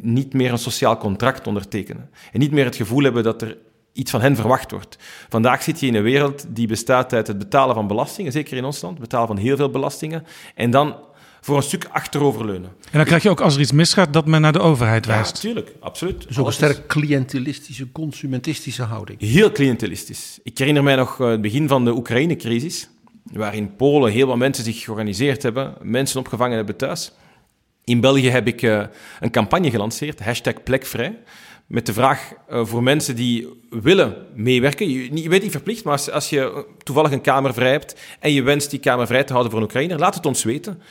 [0.02, 2.10] niet meer een sociaal contract ondertekenen.
[2.32, 3.58] En niet meer het gevoel hebben dat er
[3.98, 4.98] iets van hen verwacht wordt.
[5.30, 8.66] Vandaag zit je in een wereld die bestaat uit het betalen van belastingen, zeker in
[8.66, 10.26] ons land, betalen van heel veel belastingen,
[10.56, 10.96] en dan
[11.42, 12.70] voor een stuk achteroverleunen.
[12.92, 15.42] En dan krijg je ook als er iets misgaat dat men naar de overheid wijst.
[15.42, 16.28] Ja, natuurlijk, absoluut.
[16.28, 19.20] Dus ook een sterk cliëntelistische, consumentistische houding.
[19.20, 20.40] Heel cliëntelistisch.
[20.44, 22.90] Ik herinner mij nog eh, het begin van de Oekraïne-crisis,
[23.32, 27.12] waarin Polen heel wat mensen zich georganiseerd hebben, mensen opgevangen hebben thuis.
[27.84, 28.84] In België heb ik uh,
[29.20, 31.18] een campagne gelanceerd, hashtag plekvrij,
[31.68, 34.90] met de vraag uh, voor mensen die willen meewerken.
[34.90, 38.34] Je, je bent niet verplicht, maar als, als, je toevallig een kamer vrij hebt en
[38.34, 40.82] je wenst die kamer vrij te houden voor een Oekraïner, laat het ons weten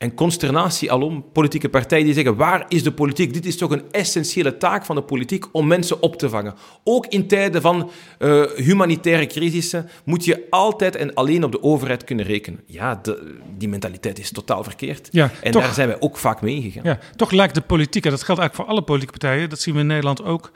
[0.00, 1.24] en consternatie alom.
[1.32, 3.32] Politieke partijen die zeggen: waar is de politiek?
[3.32, 6.54] Dit is toch een essentiële taak van de politiek om mensen op te vangen.
[6.84, 12.04] Ook in tijden van uh, humanitaire crisissen moet je altijd en alleen op de overheid
[12.04, 12.60] kunnen rekenen.
[12.66, 15.08] Ja, de, die mentaliteit is totaal verkeerd.
[15.10, 16.84] Ja, en toch, daar zijn wij ook vaak mee ingegaan.
[16.84, 19.74] Ja, toch lijkt de politiek, en dat geldt eigenlijk voor alle politieke partijen, dat zien
[19.74, 20.50] we in Nederland ook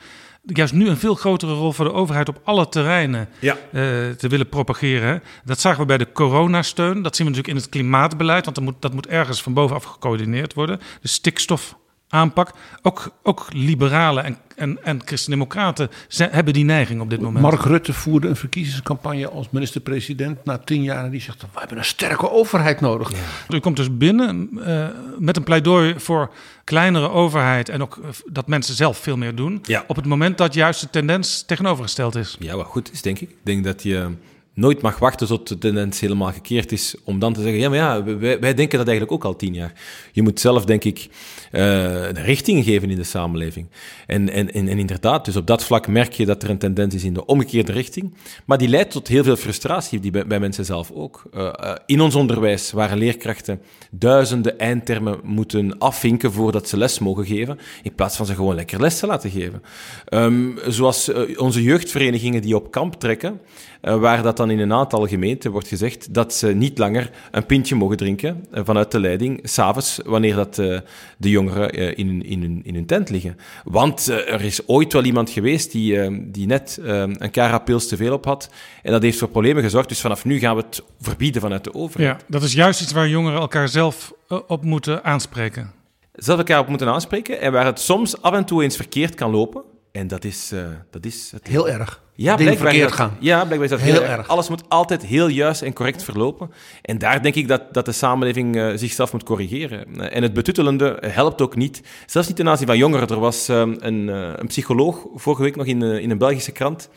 [0.47, 3.55] juist nu een veel grotere rol voor de overheid op alle terreinen ja.
[3.55, 3.81] uh,
[4.11, 5.23] te willen propageren.
[5.45, 7.03] Dat zagen we bij de coronasteun.
[7.03, 9.85] Dat zien we natuurlijk in het klimaatbeleid, want dat moet, dat moet ergens van bovenaf
[9.85, 10.81] gecoördineerd worden.
[11.01, 11.77] De stikstof
[12.15, 12.51] aanpak.
[12.83, 17.45] Ook, ook liberalen en, en, en christendemocraten hebben die neiging op dit moment.
[17.45, 21.05] Mark Rutte voerde een verkiezingscampagne als minister-president na tien jaar.
[21.05, 23.11] En die zegt, we hebben een sterke overheid nodig.
[23.11, 23.57] Ja.
[23.57, 24.87] U komt dus binnen uh,
[25.19, 26.31] met een pleidooi voor
[26.65, 27.69] kleinere overheid...
[27.69, 29.63] en ook eh, dat mensen zelf veel meer doen.
[29.63, 29.85] Ja.
[29.87, 32.37] Op het moment dat juist de tendens tegenovergesteld is.
[32.39, 33.31] Ja, wat goed is, denk ik.
[33.31, 34.11] Ik denk dat je
[34.55, 37.79] nooit mag wachten tot de tendens helemaal gekeerd is, om dan te zeggen, ja, maar
[37.79, 39.73] ja, wij, denken dat eigenlijk ook al tien jaar.
[40.13, 41.09] Je moet zelf, denk ik,
[41.53, 43.67] uh, richting geven in de samenleving.
[44.07, 47.05] En, en, en, inderdaad, dus op dat vlak merk je dat er een tendens is
[47.05, 50.65] in de omgekeerde richting, maar die leidt tot heel veel frustratie die bij, bij mensen
[50.65, 51.23] zelf ook.
[51.35, 57.27] Uh, uh, in ons onderwijs, waar leerkrachten duizenden eindtermen moeten afvinken voordat ze les mogen
[57.27, 59.63] geven, in plaats van ze gewoon lekker les te laten geven.
[60.09, 63.41] Um, zoals onze jeugdverenigingen die op kamp trekken,
[63.81, 67.75] waar dat dan in een aantal gemeenten wordt gezegd dat ze niet langer een pintje
[67.75, 70.79] mogen drinken uh, vanuit de leiding, s'avonds, wanneer dat, uh,
[71.19, 73.37] de jongeren in, in, hun, in hun tent liggen.
[73.65, 78.25] Want er is ooit wel iemand geweest die, die net een carapils te veel op
[78.25, 78.51] had
[78.83, 79.89] en dat heeft voor problemen gezorgd.
[79.89, 82.21] Dus vanaf nu gaan we het verbieden vanuit de overheid.
[82.21, 84.13] Ja, dat is juist iets waar jongeren elkaar zelf
[84.47, 85.73] op moeten aanspreken.
[86.13, 89.31] Zelf elkaar op moeten aanspreken en waar het soms af en toe eens verkeerd kan
[89.31, 89.63] lopen.
[89.95, 92.03] En dat is, uh, dat is het heel erg.
[92.15, 93.17] Ja, blijkbaar verkeerd gaan.
[93.21, 94.29] Ja, blijkbaar is dat heel, heel erg.
[94.29, 96.51] Alles moet altijd heel juist en correct verlopen.
[96.83, 100.11] En daar denk ik dat, dat de samenleving uh, zichzelf moet corrigeren.
[100.11, 101.83] En het betuttelende helpt ook niet.
[102.07, 103.09] Zelfs niet ten aanzien van jongeren.
[103.09, 106.89] Er was um, een, uh, een, psycholoog vorige week nog in, in een Belgische krant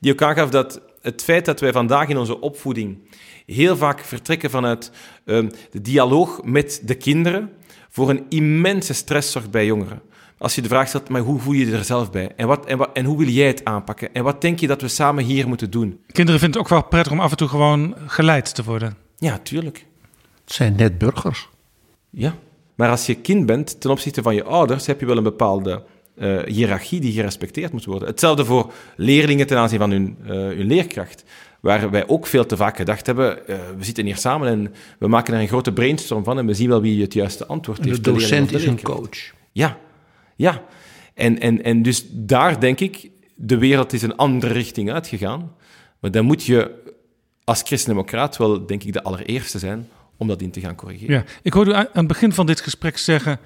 [0.00, 2.98] die ook aangaf dat het feit dat wij vandaag in onze opvoeding
[3.46, 4.90] heel vaak vertrekken vanuit
[5.24, 7.50] um, de dialoog met de kinderen
[7.90, 10.02] voor een immense stress zorgt bij jongeren.
[10.42, 12.32] Als je de vraag stelt, maar hoe voel je je er zelf bij?
[12.36, 14.14] En, wat, en, wat, en hoe wil jij het aanpakken?
[14.14, 16.00] En wat denk je dat we samen hier moeten doen?
[16.12, 18.96] Kinderen vinden het ook wel prettig om af en toe gewoon geleid te worden.
[19.16, 19.86] Ja, tuurlijk.
[20.44, 21.48] Het zijn net burgers.
[22.10, 22.34] Ja,
[22.74, 25.82] maar als je kind bent ten opzichte van je ouders, heb je wel een bepaalde
[26.16, 28.08] uh, hiërarchie die gerespecteerd moet worden.
[28.08, 31.24] Hetzelfde voor leerlingen ten aanzien van hun, uh, hun leerkracht.
[31.60, 35.08] Waar wij ook veel te vaak gedacht hebben, uh, we zitten hier samen en we
[35.08, 38.04] maken er een grote brainstorm van en we zien wel wie het juiste antwoord heeft.
[38.04, 39.32] De docent is een coach.
[39.52, 39.78] Ja,
[40.36, 40.62] ja,
[41.14, 45.52] en, en, en dus daar denk ik, de wereld is een andere richting uitgegaan.
[46.00, 46.80] Maar dan moet je
[47.44, 51.14] als christendemocraat wel, denk ik, de allereerste zijn om dat in te gaan corrigeren.
[51.14, 53.38] Ja, ik hoorde aan het begin van dit gesprek zeggen,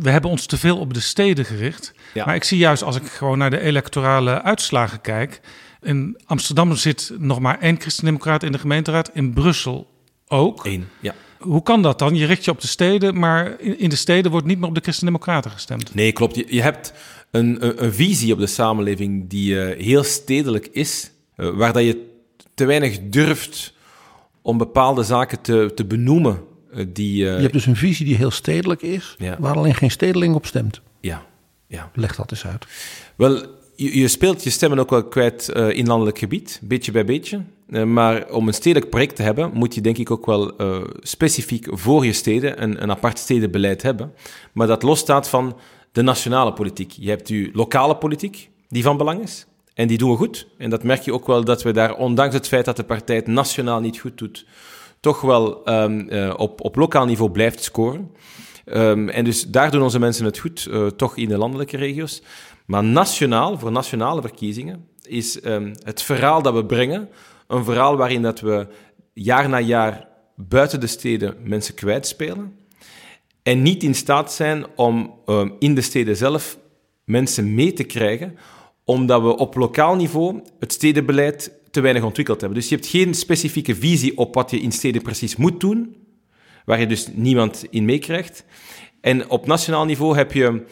[0.00, 1.92] we hebben ons te veel op de steden gericht.
[2.14, 2.24] Ja.
[2.24, 5.40] Maar ik zie juist als ik gewoon naar de electorale uitslagen kijk,
[5.82, 9.90] in Amsterdam zit nog maar één christendemocraat in de gemeenteraad, in Brussel
[10.26, 10.64] ook.
[10.64, 11.14] Eén, ja.
[11.40, 12.14] Hoe kan dat dan?
[12.14, 14.80] Je richt je op de steden, maar in de steden wordt niet meer op de
[14.80, 15.94] Christen-Democraten gestemd.
[15.94, 16.36] Nee, klopt.
[16.36, 16.92] Je, je hebt
[17.30, 21.82] een, een, een, visie op de samenleving die uh, heel stedelijk is, uh, waar dat
[21.82, 22.08] je
[22.54, 23.72] te weinig durft
[24.42, 26.42] om bepaalde zaken te, te benoemen.
[26.74, 29.36] Uh, die, je hebt dus een visie die heel stedelijk is, ja.
[29.38, 30.80] waar alleen geen stedeling op stemt.
[31.00, 31.26] Ja.
[31.66, 31.90] ja.
[31.94, 32.66] Leg dat eens uit.
[33.16, 37.40] Wel, je, je speelt je stemmen ook wel kwijt in landelijk gebied, beetje bij beetje.
[37.70, 40.80] Uh, maar om een stedelijk project te hebben, moet je denk ik ook wel uh,
[41.00, 44.12] specifiek voor je steden een, een apart stedenbeleid hebben.
[44.52, 45.56] Maar dat losstaat van
[45.92, 46.92] de nationale politiek.
[46.92, 49.46] Je hebt je lokale politiek, die van belang is.
[49.74, 50.46] En die doen we goed.
[50.58, 53.16] En dat merk je ook wel dat we daar, ondanks het feit dat de partij
[53.16, 54.46] het nationaal niet goed doet,
[55.00, 58.10] toch wel um, uh, op, op lokaal niveau blijft scoren.
[58.64, 62.22] Um, en dus daar doen onze mensen het goed, toch in de landelijke regio's.
[62.66, 67.08] Maar nationaal, voor nationale verkiezingen, is um, het verhaal dat we brengen
[67.50, 68.66] Een verhaal waarin dat we
[69.12, 72.58] jaar na jaar buiten de steden mensen kwijtspelen.
[73.42, 76.58] En niet in staat zijn om um, in de steden zelf
[77.04, 78.38] mensen mee te krijgen,
[78.84, 82.58] omdat we op lokaal niveau het stedenbeleid te weinig ontwikkeld hebben.
[82.58, 85.96] Dus je hebt geen specifieke visie op wat je in steden precies moet doen,
[86.64, 88.44] waar je dus niemand in meekrijgt.
[89.00, 90.64] En op nationaal niveau heb je,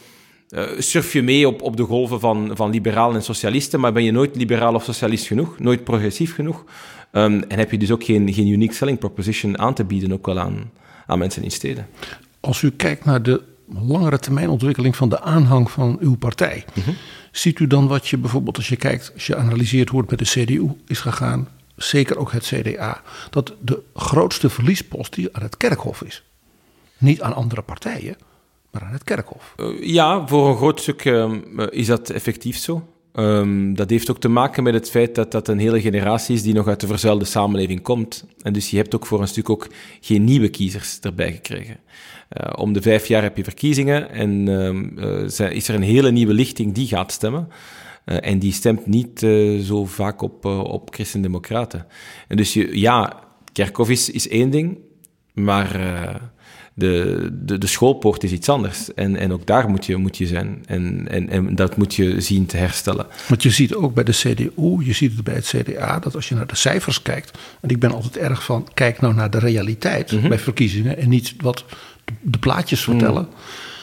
[0.50, 4.04] uh, surf je mee op, op de golven van, van liberalen en socialisten, maar ben
[4.04, 6.64] je nooit liberaal of socialist genoeg, nooit progressief genoeg.
[7.12, 10.26] Um, en heb je dus ook geen, geen unique selling proposition aan te bieden, ook
[10.26, 10.70] wel aan,
[11.06, 11.86] aan mensen in steden.
[12.40, 16.94] Als u kijkt naar de langere termijn ontwikkeling van de aanhang van uw partij, mm
[17.32, 20.18] ziet u dan wat je bijvoorbeeld als je kijkt, als je analyseert hoe het met
[20.18, 25.56] de CDU is gegaan, zeker ook het CDA, dat de grootste verliespost die aan het
[25.56, 26.22] kerkhof is.
[26.98, 28.16] Niet aan andere partijen,
[28.82, 29.54] aan het kerkhof.
[29.56, 31.32] Uh, ja, voor een groot stuk uh,
[31.70, 32.88] is dat effectief zo.
[33.14, 36.42] Um, dat heeft ook te maken met het feit dat dat een hele generatie is
[36.42, 38.26] die nog uit de verzuilde samenleving komt.
[38.42, 39.68] En dus je hebt ook voor een stuk ook
[40.00, 41.76] geen nieuwe kiezers erbij gekregen.
[41.76, 44.46] Uh, om de vijf jaar heb je verkiezingen en
[44.98, 47.48] uh, is er een hele nieuwe lichting die gaat stemmen.
[48.04, 49.18] En die stemt niet
[49.62, 51.86] zo vaak op, op christendemocraten.
[52.28, 53.20] En dus je, ja,
[53.52, 54.78] Kerkhoff is, is één ding,
[55.34, 55.80] maar
[56.78, 58.94] de, de, de schoolpoort is iets anders.
[58.94, 60.62] En, en ook daar moet je, moet je zijn.
[60.66, 63.06] En, en, en dat moet je zien te herstellen.
[63.28, 66.28] Want je ziet ook bij de CDU, je ziet het bij het CDA, dat als
[66.28, 67.38] je naar de cijfers kijkt.
[67.60, 70.28] En ik ben altijd erg van, kijk nou naar de realiteit mm -hmm.
[70.28, 70.96] bij verkiezingen.
[70.98, 71.64] En niet wat
[72.20, 73.22] de plaatjes vertellen.
[73.22, 73.34] Mm.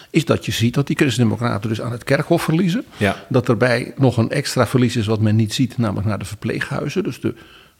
[0.09, 2.83] Is dat je ziet dat die christendemocraten dus aan het kerkhof verliezen.
[2.97, 3.25] Ja.
[3.29, 7.03] Dat erbij nog een extra verlies is wat men niet ziet, namelijk naar de verpleeghuizen.
[7.03, 7.35] Dus de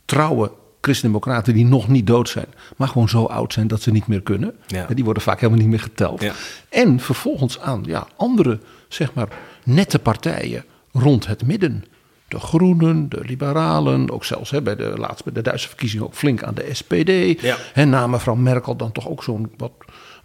[0.05, 0.51] trouwe
[0.85, 4.21] christendemocraten die nog niet dood zijn, maar gewoon zo oud zijn dat ze niet meer
[4.21, 4.55] kunnen.
[4.67, 4.87] Ja.
[4.93, 6.21] Die worden vaak helemaal niet meer geteld.
[6.21, 6.33] Ja.
[6.69, 9.27] En vervolgens aan ja, andere, zeg maar,
[9.63, 11.83] nette partijen rond het midden.
[12.27, 16.13] De Groenen, de Liberalen, ook zelfs hè, bij de laatst bij de Duitse verkiezingen ook
[16.13, 17.41] flink aan de SPD.
[17.41, 17.57] Ja.
[17.73, 19.71] En na mevrouw Merkel dan toch ook zo'n wat,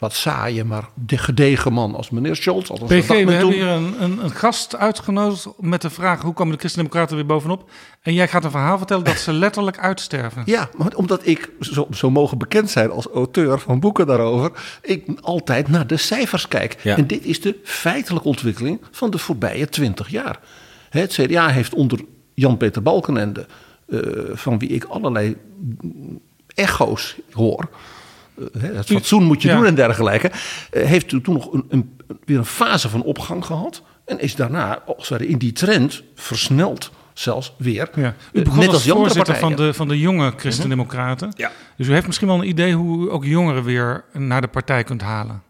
[0.01, 2.71] wat saaie, maar de gedegen man als meneer Scholz.
[2.71, 6.23] PG, we hebben hier een, een, een, gast uitgenodigd met de vraag...
[6.23, 7.71] hoe komen de Christen-Democraten weer bovenop?
[8.03, 10.43] En jij gaat een verhaal vertellen dat ze letterlijk uitsterven.
[10.47, 14.51] Ja, maar omdat ik zo, zo mogen bekend zijn als auteur van boeken daarover...
[14.83, 16.77] ik altijd naar de cijfers kijk.
[16.83, 16.97] Ja.
[16.97, 20.39] En dit is de feitelijke ontwikkeling van de voorbije twintig jaar.
[20.91, 22.01] Het CDA heeft onder
[22.35, 23.47] Jan-Peter Balkenende...
[23.87, 24.01] Uh,
[24.33, 25.37] van wie ik allerlei
[26.55, 27.69] echo's hoor
[28.59, 29.57] het fatsoen moet je Ja.
[29.57, 30.31] doen en dergelijke.
[30.71, 33.83] eh, heeft toen nog een, een, weer een fase van opgang gehad.
[34.07, 37.91] En is daarna, als het ware, in die trend versneld zelfs weer.
[37.95, 38.15] Ja.
[38.33, 41.33] U Eh, begon net als als voorzitter van de, van de jonge Christen-Democraten.
[41.37, 41.51] Ja.
[41.77, 44.85] Dus u heeft misschien wel een idee hoe u ook jongeren weer naar de partij
[44.85, 45.43] kunt halen.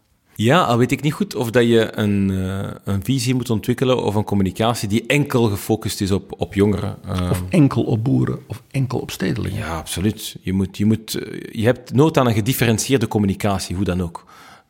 [0.43, 4.03] Ja, al weet ik niet goed of dat je een, uh, een visie moet ontwikkelen
[4.03, 6.97] of een communicatie die enkel gefocust is op, op jongeren.
[7.05, 9.57] Uh, Of enkel op boeren of enkel op stedelingen.
[9.57, 10.35] ja, absoluut.
[10.41, 14.25] Je, moet, je, moet, uh, je hebt nood aan een gedifferentieerde communicatie, hoe dan ook.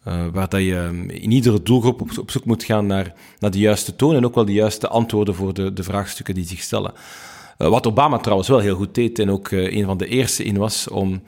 [0.07, 3.51] Uh, waar dat je um, in iedere doelgroep op, op zoek moet gaan naar, naar
[3.51, 6.61] de juiste toon en ook wel de juiste antwoorden voor de, de vraagstukken die zich
[6.61, 6.93] stellen.
[7.61, 10.43] Uh, wat Obama trouwens wel heel goed deed en ook uh, een van de eerste
[10.43, 11.21] in was om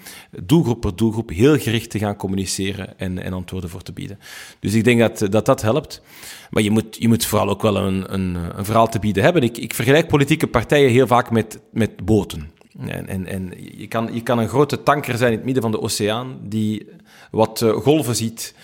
[0.44, 4.20] doelgroep per doelgroep heel gericht te gaan communiceren en, en antwoorden voor te bieden.
[4.60, 6.02] Dus ik denk dat dat, dat helpt.
[6.50, 9.42] Maar je moet, je moet vooral ook wel een, een, een verhaal te bieden hebben.
[9.42, 12.52] Ik, ik vergelijk politieke partijen heel vaak met, met boten.
[12.88, 15.72] En, en, en je, kan, je kan een grote tanker zijn in het midden van
[15.72, 16.88] de oceaan die
[17.32, 18.56] wat uh, golven ziet,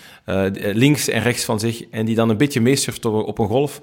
[0.54, 3.80] links en rechts van zich, en die dan een beetje meesurft op, op een golf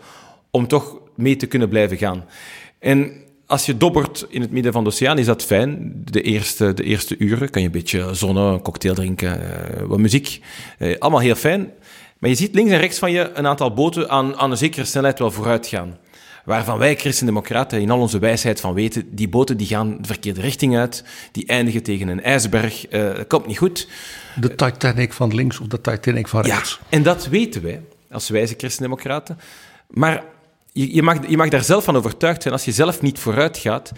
[0.51, 2.25] om toch mee te kunnen blijven gaan.
[2.79, 3.11] En
[3.47, 5.91] als je dobbert in het midden van de oceaan, is dat fijn.
[6.03, 9.99] De eerste, de eerste uren kan je een beetje zonnen, een cocktail drinken, uh, wat
[9.99, 10.41] muziek.
[10.79, 11.71] Uh, allemaal heel fijn.
[12.17, 14.85] Maar je ziet links en rechts van je een aantal boten aan, aan een zekere
[14.85, 15.97] snelheid wel vooruit gaan.
[16.45, 20.41] Waarvan wij christendemocraten in al onze wijsheid van weten, die boten die gaan de verkeerde
[20.41, 23.87] richting uit, die eindigen tegen een ijsberg, uh, dat komt niet goed.
[24.35, 26.79] De Titanic van links of de Titanic van rechts.
[26.81, 27.81] Ja, en dat weten wij
[28.11, 29.39] als wijze christendemocraten.
[29.87, 30.23] Maar
[30.85, 32.53] je, mag, je mag daar zelf van overtuigd zijn.
[32.53, 33.91] Als je zelf niet vooruit gaat,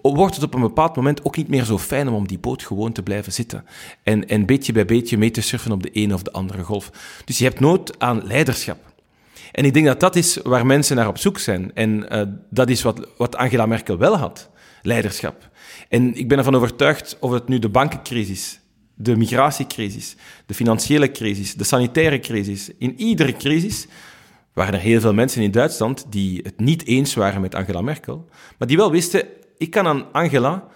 [0.00, 2.62] wordt het op een bepaald moment ook niet meer zo fijn om op die boot
[2.62, 3.64] gewoon te blijven zitten.
[4.02, 6.90] En, en beetje bij beetje mee te surfen op de een of de andere golf.
[7.24, 8.78] Dus je hebt nood aan leiderschap.
[9.52, 11.70] En ik denk dat dat is waar mensen naar op zoek zijn.
[11.74, 14.50] En uh, dat is wat, wat Angela Merkel wel had:
[14.82, 15.50] leiderschap.
[15.88, 18.60] En ik ben ervan overtuigd, of het nu de bankencrisis,
[18.94, 23.86] de migratiecrisis, de financiële crisis, de sanitaire crisis, in iedere crisis
[24.52, 28.28] waren er heel veel mensen in Duitsland die het niet eens waren met Angela Merkel,
[28.58, 29.24] maar die wel wisten,
[29.58, 30.68] ik kan aan Angela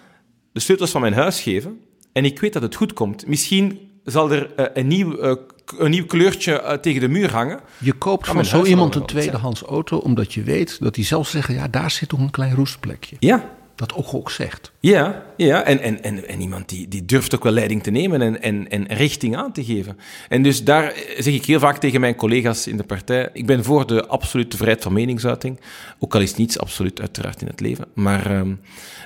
[0.52, 1.80] de sleutels van mijn huis geven
[2.12, 3.26] en ik weet dat het goed komt.
[3.26, 5.34] Misschien zal er uh, een, nieuw, uh,
[5.78, 7.60] een nieuw kleurtje uh, tegen de muur hangen.
[7.78, 11.54] Je koopt van zo iemand een tweedehands auto omdat je weet dat die zelf zeggen,
[11.54, 13.16] ja, daar zit toch een klein roestplekje.
[13.18, 14.72] Ja, dat ook ook zegt.
[14.80, 15.64] Ja, ja.
[15.64, 18.68] En, en, en, en iemand die, die durft ook wel leiding te nemen en, en,
[18.68, 19.98] en richting aan te geven.
[20.28, 23.64] En dus daar zeg ik heel vaak tegen mijn collega's in de partij, ik ben
[23.64, 25.60] voor de absolute vrijheid van meningsuiting,
[25.98, 27.86] ook al is niets absoluut uiteraard in het leven.
[27.94, 28.40] Maar uh,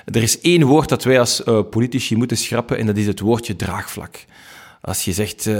[0.05, 3.19] er is één woord dat wij als uh, politici moeten schrappen en dat is het
[3.19, 4.25] woordje draagvlak.
[4.81, 5.59] Als je zegt, uh,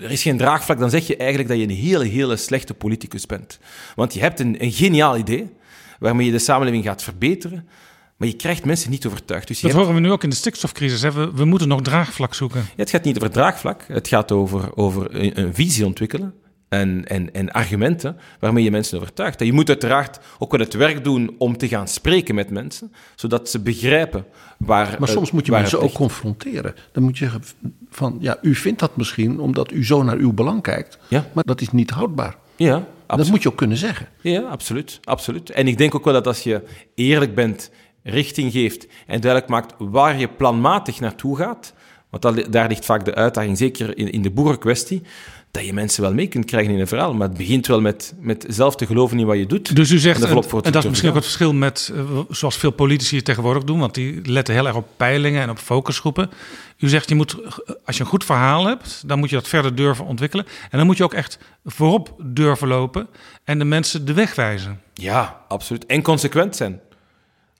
[0.00, 3.26] er is geen draagvlak, dan zeg je eigenlijk dat je een hele, hele slechte politicus
[3.26, 3.58] bent.
[3.94, 5.54] Want je hebt een, een geniaal idee
[5.98, 7.68] waarmee je de samenleving gaat verbeteren,
[8.16, 9.48] maar je krijgt mensen niet overtuigd.
[9.48, 11.02] Dus dat horen we nu ook in de stikstofcrisis.
[11.02, 11.12] Hè?
[11.12, 12.60] We, we, moeten nog draagvlak zoeken.
[12.60, 13.84] Ja, het gaat niet over draagvlak.
[13.88, 16.34] Het gaat over, over een, een visie ontwikkelen.
[16.68, 19.40] En, en, en, argumenten waarmee je mensen overtuigt.
[19.40, 22.92] En je moet uiteraard ook wel het werk doen om te gaan spreken met mensen,
[23.14, 24.24] zodat ze begrijpen
[24.58, 24.96] waar.
[24.98, 26.74] Maar soms moet je mensen ook confronteren.
[26.92, 27.42] Dan moet je zeggen
[27.90, 31.26] van ja, u vindt dat misschien omdat u zo naar uw belang kijkt, ja.
[31.32, 32.36] maar dat is niet houdbaar.
[32.56, 33.06] Ja, absoluut.
[33.06, 34.08] Dat moet je ook kunnen zeggen.
[34.20, 35.50] Ja, absoluut, absoluut.
[35.50, 36.62] En ik denk ook wel dat als je
[36.94, 37.70] eerlijk bent
[38.06, 41.74] richting geeft en duidelijk maakt waar je planmatig naartoe gaat,
[42.10, 45.02] want dat, daar ligt vaak de uitdaging, zeker in, in de boerenkwestie,
[45.50, 47.14] dat je mensen wel mee kunt krijgen in een verhaal.
[47.14, 49.76] Maar het begint wel met, met zelf te geloven in wat je doet.
[49.76, 52.70] Dus u zegt, en, en dat is misschien ook het verschil met, uh, zoals veel
[52.70, 56.30] politici tegenwoordig doen, want die letten heel erg op peilingen en op focusgroepen.
[56.78, 57.36] U zegt, je moet,
[57.84, 60.46] als je een goed verhaal hebt, dan moet je dat verder durven ontwikkelen.
[60.70, 63.08] En dan moet je ook echt voorop durven lopen
[63.44, 64.80] en de mensen de weg wijzen.
[64.94, 65.86] Ja, absoluut.
[65.86, 66.80] En consequent zijn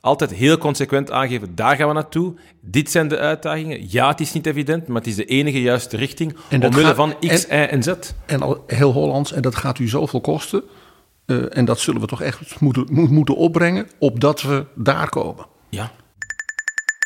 [0.06, 2.34] altijd heel consequent aangeven, daar gaan we naartoe.
[2.60, 3.90] Dit zijn de uitdagingen.
[3.90, 7.44] Ja, het is niet evident, maar het is de enige juiste richting omwille van X,
[7.44, 7.92] Y en Z.
[8.26, 10.62] En al heel Hollands, en dat gaat u zoveel kosten.
[11.26, 15.46] Uh, en dat zullen we toch echt moeten, moeten opbrengen, opdat we daar komen.
[15.68, 15.92] Ja.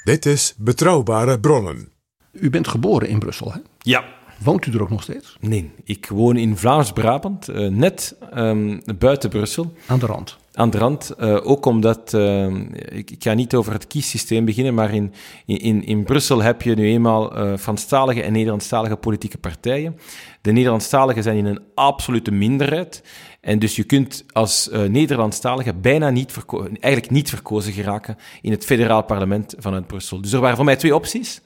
[0.04, 1.88] Dit is Betrouwbare Bronnen.
[2.32, 3.58] U bent geboren in Brussel, hè?
[3.78, 4.04] Ja.
[4.38, 5.36] Woont u er ook nog steeds?
[5.40, 9.74] Nee, ik woon in Vlaams-Brabant, uh, net um, buiten Brussel.
[9.86, 10.38] Aan de rand?
[10.60, 11.12] Aan de rand.
[11.18, 15.12] Uh, ook omdat, uh, ik, ik, ga niet over het kiessysteem beginnen, maar in,
[15.46, 19.96] in, in Brussel heb je nu eenmaal uh, Franstalige en Nederlandstalige politieke partijen.
[20.40, 23.02] De Nederlandstaligen zijn in een absolute minderheid.
[23.40, 26.36] En dus je kunt als Nederlandstalige bijna niet,
[26.80, 30.20] eigenlijk niet verkozen geraken in het federaal parlement vanuit Brussel.
[30.20, 31.40] Dus er waren voor mij twee opties.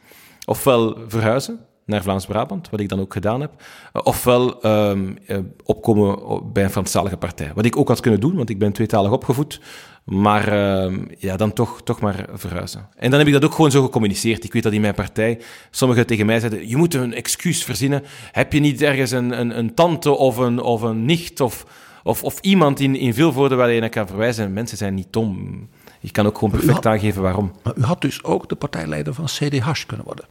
[0.44, 3.50] Ofwel verhuizen, naar Vlaams-Brabant, wat ik dan ook gedaan heb.
[3.56, 7.50] Uh, ofwel um, uh, opkomen bij een Franstalige partij.
[7.54, 9.60] Wat ik ook had kunnen doen, want ik ben tweetalig opgevoed.
[10.04, 12.88] Maar uh, ja, dan toch, toch maar verhuizen.
[12.96, 14.44] En dan heb ik dat ook gewoon zo gecommuniceerd.
[14.44, 18.02] Ik weet dat in mijn partij sommigen tegen mij zeiden: Je moet een excuus verzinnen.
[18.32, 21.66] Heb je niet ergens een, een, een tante of een, of een nicht of,
[22.02, 24.52] of, of iemand in, in Vilvoorde waar je naar kan verwijzen?
[24.52, 25.68] Mensen zijn niet dom.
[26.00, 27.52] Je kan ook gewoon perfect aangeven waarom.
[27.62, 30.24] Maar u had dus ook de partijleider van CDH kunnen worden.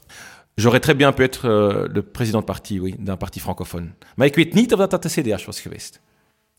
[0.56, 1.47] J'aurais très bien pu être
[1.93, 3.93] le président de parti, oui, d'un parti francophone.
[4.16, 5.99] Maar ik weet niet of dat, dat de CDH was geweest.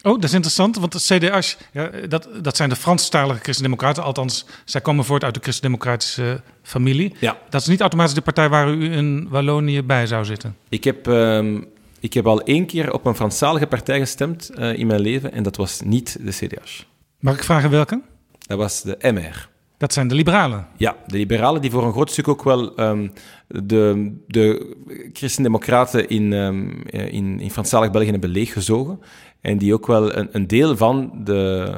[0.05, 4.03] Oh, dat is interessant, want de CDH, ja, dat, dat zijn de Franstalige Christen-Democraten.
[4.03, 7.14] Althans, zij komen voort uit de Christen-Democratische familie.
[7.20, 7.38] Ja.
[7.49, 10.57] Dat is niet automatisch de partij waar u in Wallonië bij zou zitten.
[10.68, 11.66] Ik heb, um,
[12.01, 15.42] ik heb al één keer op een Franstalige partij gestemd uh, in mijn leven en
[15.42, 16.82] dat was niet de CDH.
[17.18, 18.01] Mag ik vragen welke?
[18.47, 19.49] Dat was de MR.
[19.85, 20.66] Dat zijn de liberalen.
[20.76, 23.12] Ja, de liberalen die voor een groot stuk ook wel um,
[23.47, 24.76] de, de
[25.12, 27.51] christendemocraten in, um, in, in
[27.91, 29.01] België hebben leeggezogen.
[29.41, 31.74] En die ook wel een, een deel van de,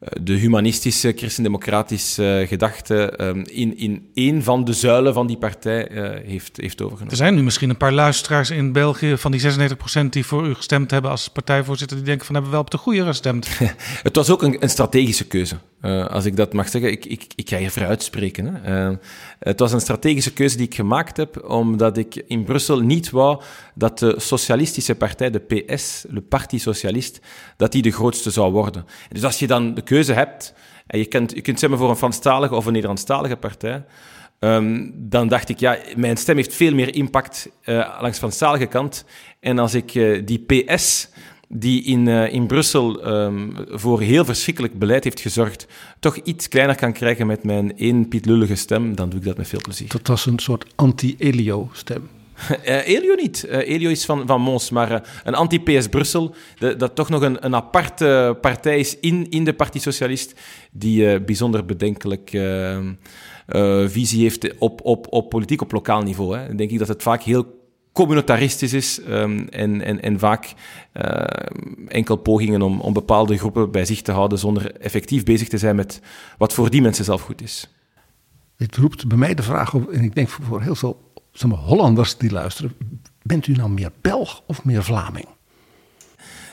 [0.00, 6.26] de humanistische, christendemocratische gedachte um, in, in een van de zuilen van die partij uh,
[6.26, 7.10] heeft, heeft overgenomen.
[7.10, 10.54] Er zijn nu misschien een paar luisteraars in België van die 96% die voor u
[10.54, 13.48] gestemd hebben als partijvoorzitter, die denken van hebben we wel op de goede gestemd.
[14.02, 15.56] Het was ook een, een strategische keuze.
[15.82, 18.46] Uh, als ik dat mag zeggen, ik, ik, ik ga je vooruit spreken.
[18.46, 18.90] Hè.
[18.90, 18.96] Uh,
[19.40, 23.42] het was een strategische keuze die ik gemaakt heb, omdat ik in Brussel niet wou
[23.74, 27.20] dat de socialistische partij, de PS, de Parti Socialist,
[27.56, 28.84] dat die de grootste zou worden.
[29.08, 30.54] Dus als je dan de keuze hebt,
[30.86, 33.84] en je kunt, je kunt stemmen voor een Franstalige of een Nederlandstalige partij,
[34.38, 38.66] um, dan dacht ik, ja, mijn stem heeft veel meer impact uh, langs de Franstalige
[38.66, 39.04] kant.
[39.40, 41.08] En als ik uh, die PS
[41.52, 45.66] die in, uh, in Brussel um, voor heel verschrikkelijk beleid heeft gezorgd,
[45.98, 49.48] toch iets kleiner kan krijgen met mijn één pietlullige stem, dan doe ik dat met
[49.48, 49.88] veel plezier.
[49.88, 52.08] Dat was een soort anti-Elio-stem.
[52.50, 53.46] Uh, Elio niet.
[53.48, 57.22] Uh, Elio is van, van Mons, maar uh, een anti-PS Brussel, de, dat toch nog
[57.22, 60.40] een, een aparte partij is in, in de Parti Socialist,
[60.70, 62.30] die bijzonder bedenkelijk
[63.86, 66.36] visie heeft op, op, op politiek op lokaal niveau.
[66.36, 66.46] Hè.
[66.46, 67.59] Dan denk ik dat het vaak heel
[67.92, 70.52] communitaristisch is um, en, en, vaak
[70.94, 71.24] uh,
[71.88, 76.00] enkel pogingen om, bepaalde groepen bij zich te houden zonder effectief bezig te zijn met
[76.38, 77.68] wat voor die mensen zelf goed is.
[78.56, 81.12] Dit roept bij mij de vraag op, en ik denk voor heel veel
[81.54, 82.72] Hollanders die luisteren,
[83.22, 85.26] bent u nou meer Belg of meer Vlaming?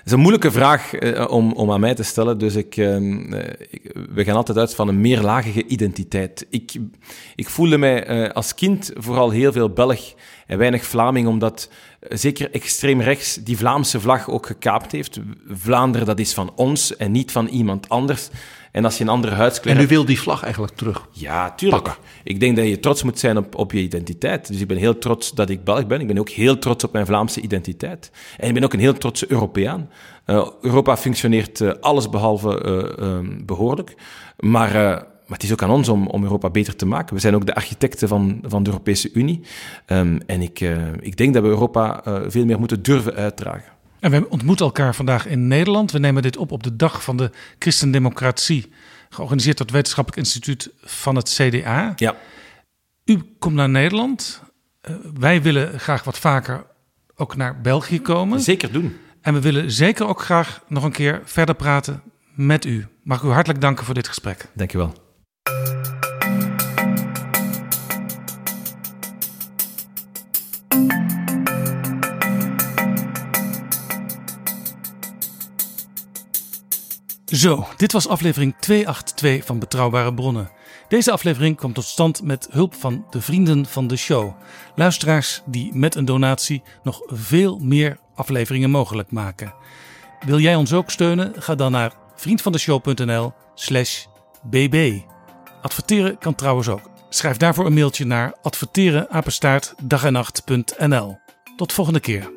[0.07, 2.37] Is een moeilijke vraag uh, om, om aan mij te stellen.
[2.37, 2.95] Dus ik, uh,
[3.69, 6.45] ik, we gaan altijd uit van een meerlagige identiteit.
[6.49, 6.71] Ik,
[7.35, 10.13] ik voelde mij uh, als kind vooral heel veel Belg
[10.47, 15.19] en weinig Vlaming, omdat zeker extreem rechts die Vlaamse vlag ook gekaapt heeft.
[15.47, 18.29] Vlaanderen, dat is van ons en niet van iemand anders.
[18.77, 21.83] En als je een andere huidskleur En u wil die vlag eigenlijk terug Ja, tuurlijk.
[21.83, 22.03] Pakken.
[22.23, 24.47] Ik denk dat je trots moet zijn op, op je identiteit.
[24.47, 26.01] Dus ik ben heel trots dat ik Belg ben.
[26.01, 28.11] Ik ben ook heel trots op mijn Vlaamse identiteit.
[28.37, 29.89] En ik ben ook een heel trotse Europeaan.
[30.25, 33.95] Uh, Europa functioneert uh, alles behalve uh, behoorlijk.
[34.37, 37.15] Maar, maar het is ook aan ons om, om Europa beter te maken.
[37.15, 39.41] We zijn ook de architecten van, van de Europese Unie.
[39.87, 40.59] Um, en ik,
[40.99, 43.76] ik denk dat we Europa veel meer moeten durven uitdragen.
[43.99, 45.91] En we ontmoeten elkaar vandaag in Nederland.
[45.91, 48.71] We nemen dit op op de dag van de Christendemocratie,
[49.09, 51.93] georganiseerd door het Wetenschappelijk Instituut van het CDA.
[51.95, 52.15] Ja.
[53.05, 54.41] U komt naar Nederland.
[54.89, 56.65] Uh, wij willen graag wat vaker
[57.15, 58.39] ook naar België komen.
[58.41, 58.97] Zeker doen.
[59.21, 62.01] En we willen zeker ook graag nog een keer verder praten
[62.35, 62.87] met u.
[63.03, 64.45] Mag ik u hartelijk danken voor dit gesprek.
[64.53, 64.93] Dank je wel.
[77.31, 80.49] Zo, dit was aflevering 282 van Betrouwbare Bronnen.
[80.87, 84.31] Deze aflevering kwam tot stand met hulp van de vrienden van de show.
[84.75, 89.53] Luisteraars die met een donatie nog veel meer afleveringen mogelijk maken.
[90.25, 91.33] Wil jij ons ook steunen?
[91.35, 94.05] Ga dan naar vriendvandeshow.nl/slash
[94.43, 94.99] bb.
[95.61, 96.89] Adverteren kan trouwens ook.
[97.09, 99.09] Schrijf daarvoor een mailtje naar adverteren
[101.55, 102.36] Tot volgende keer.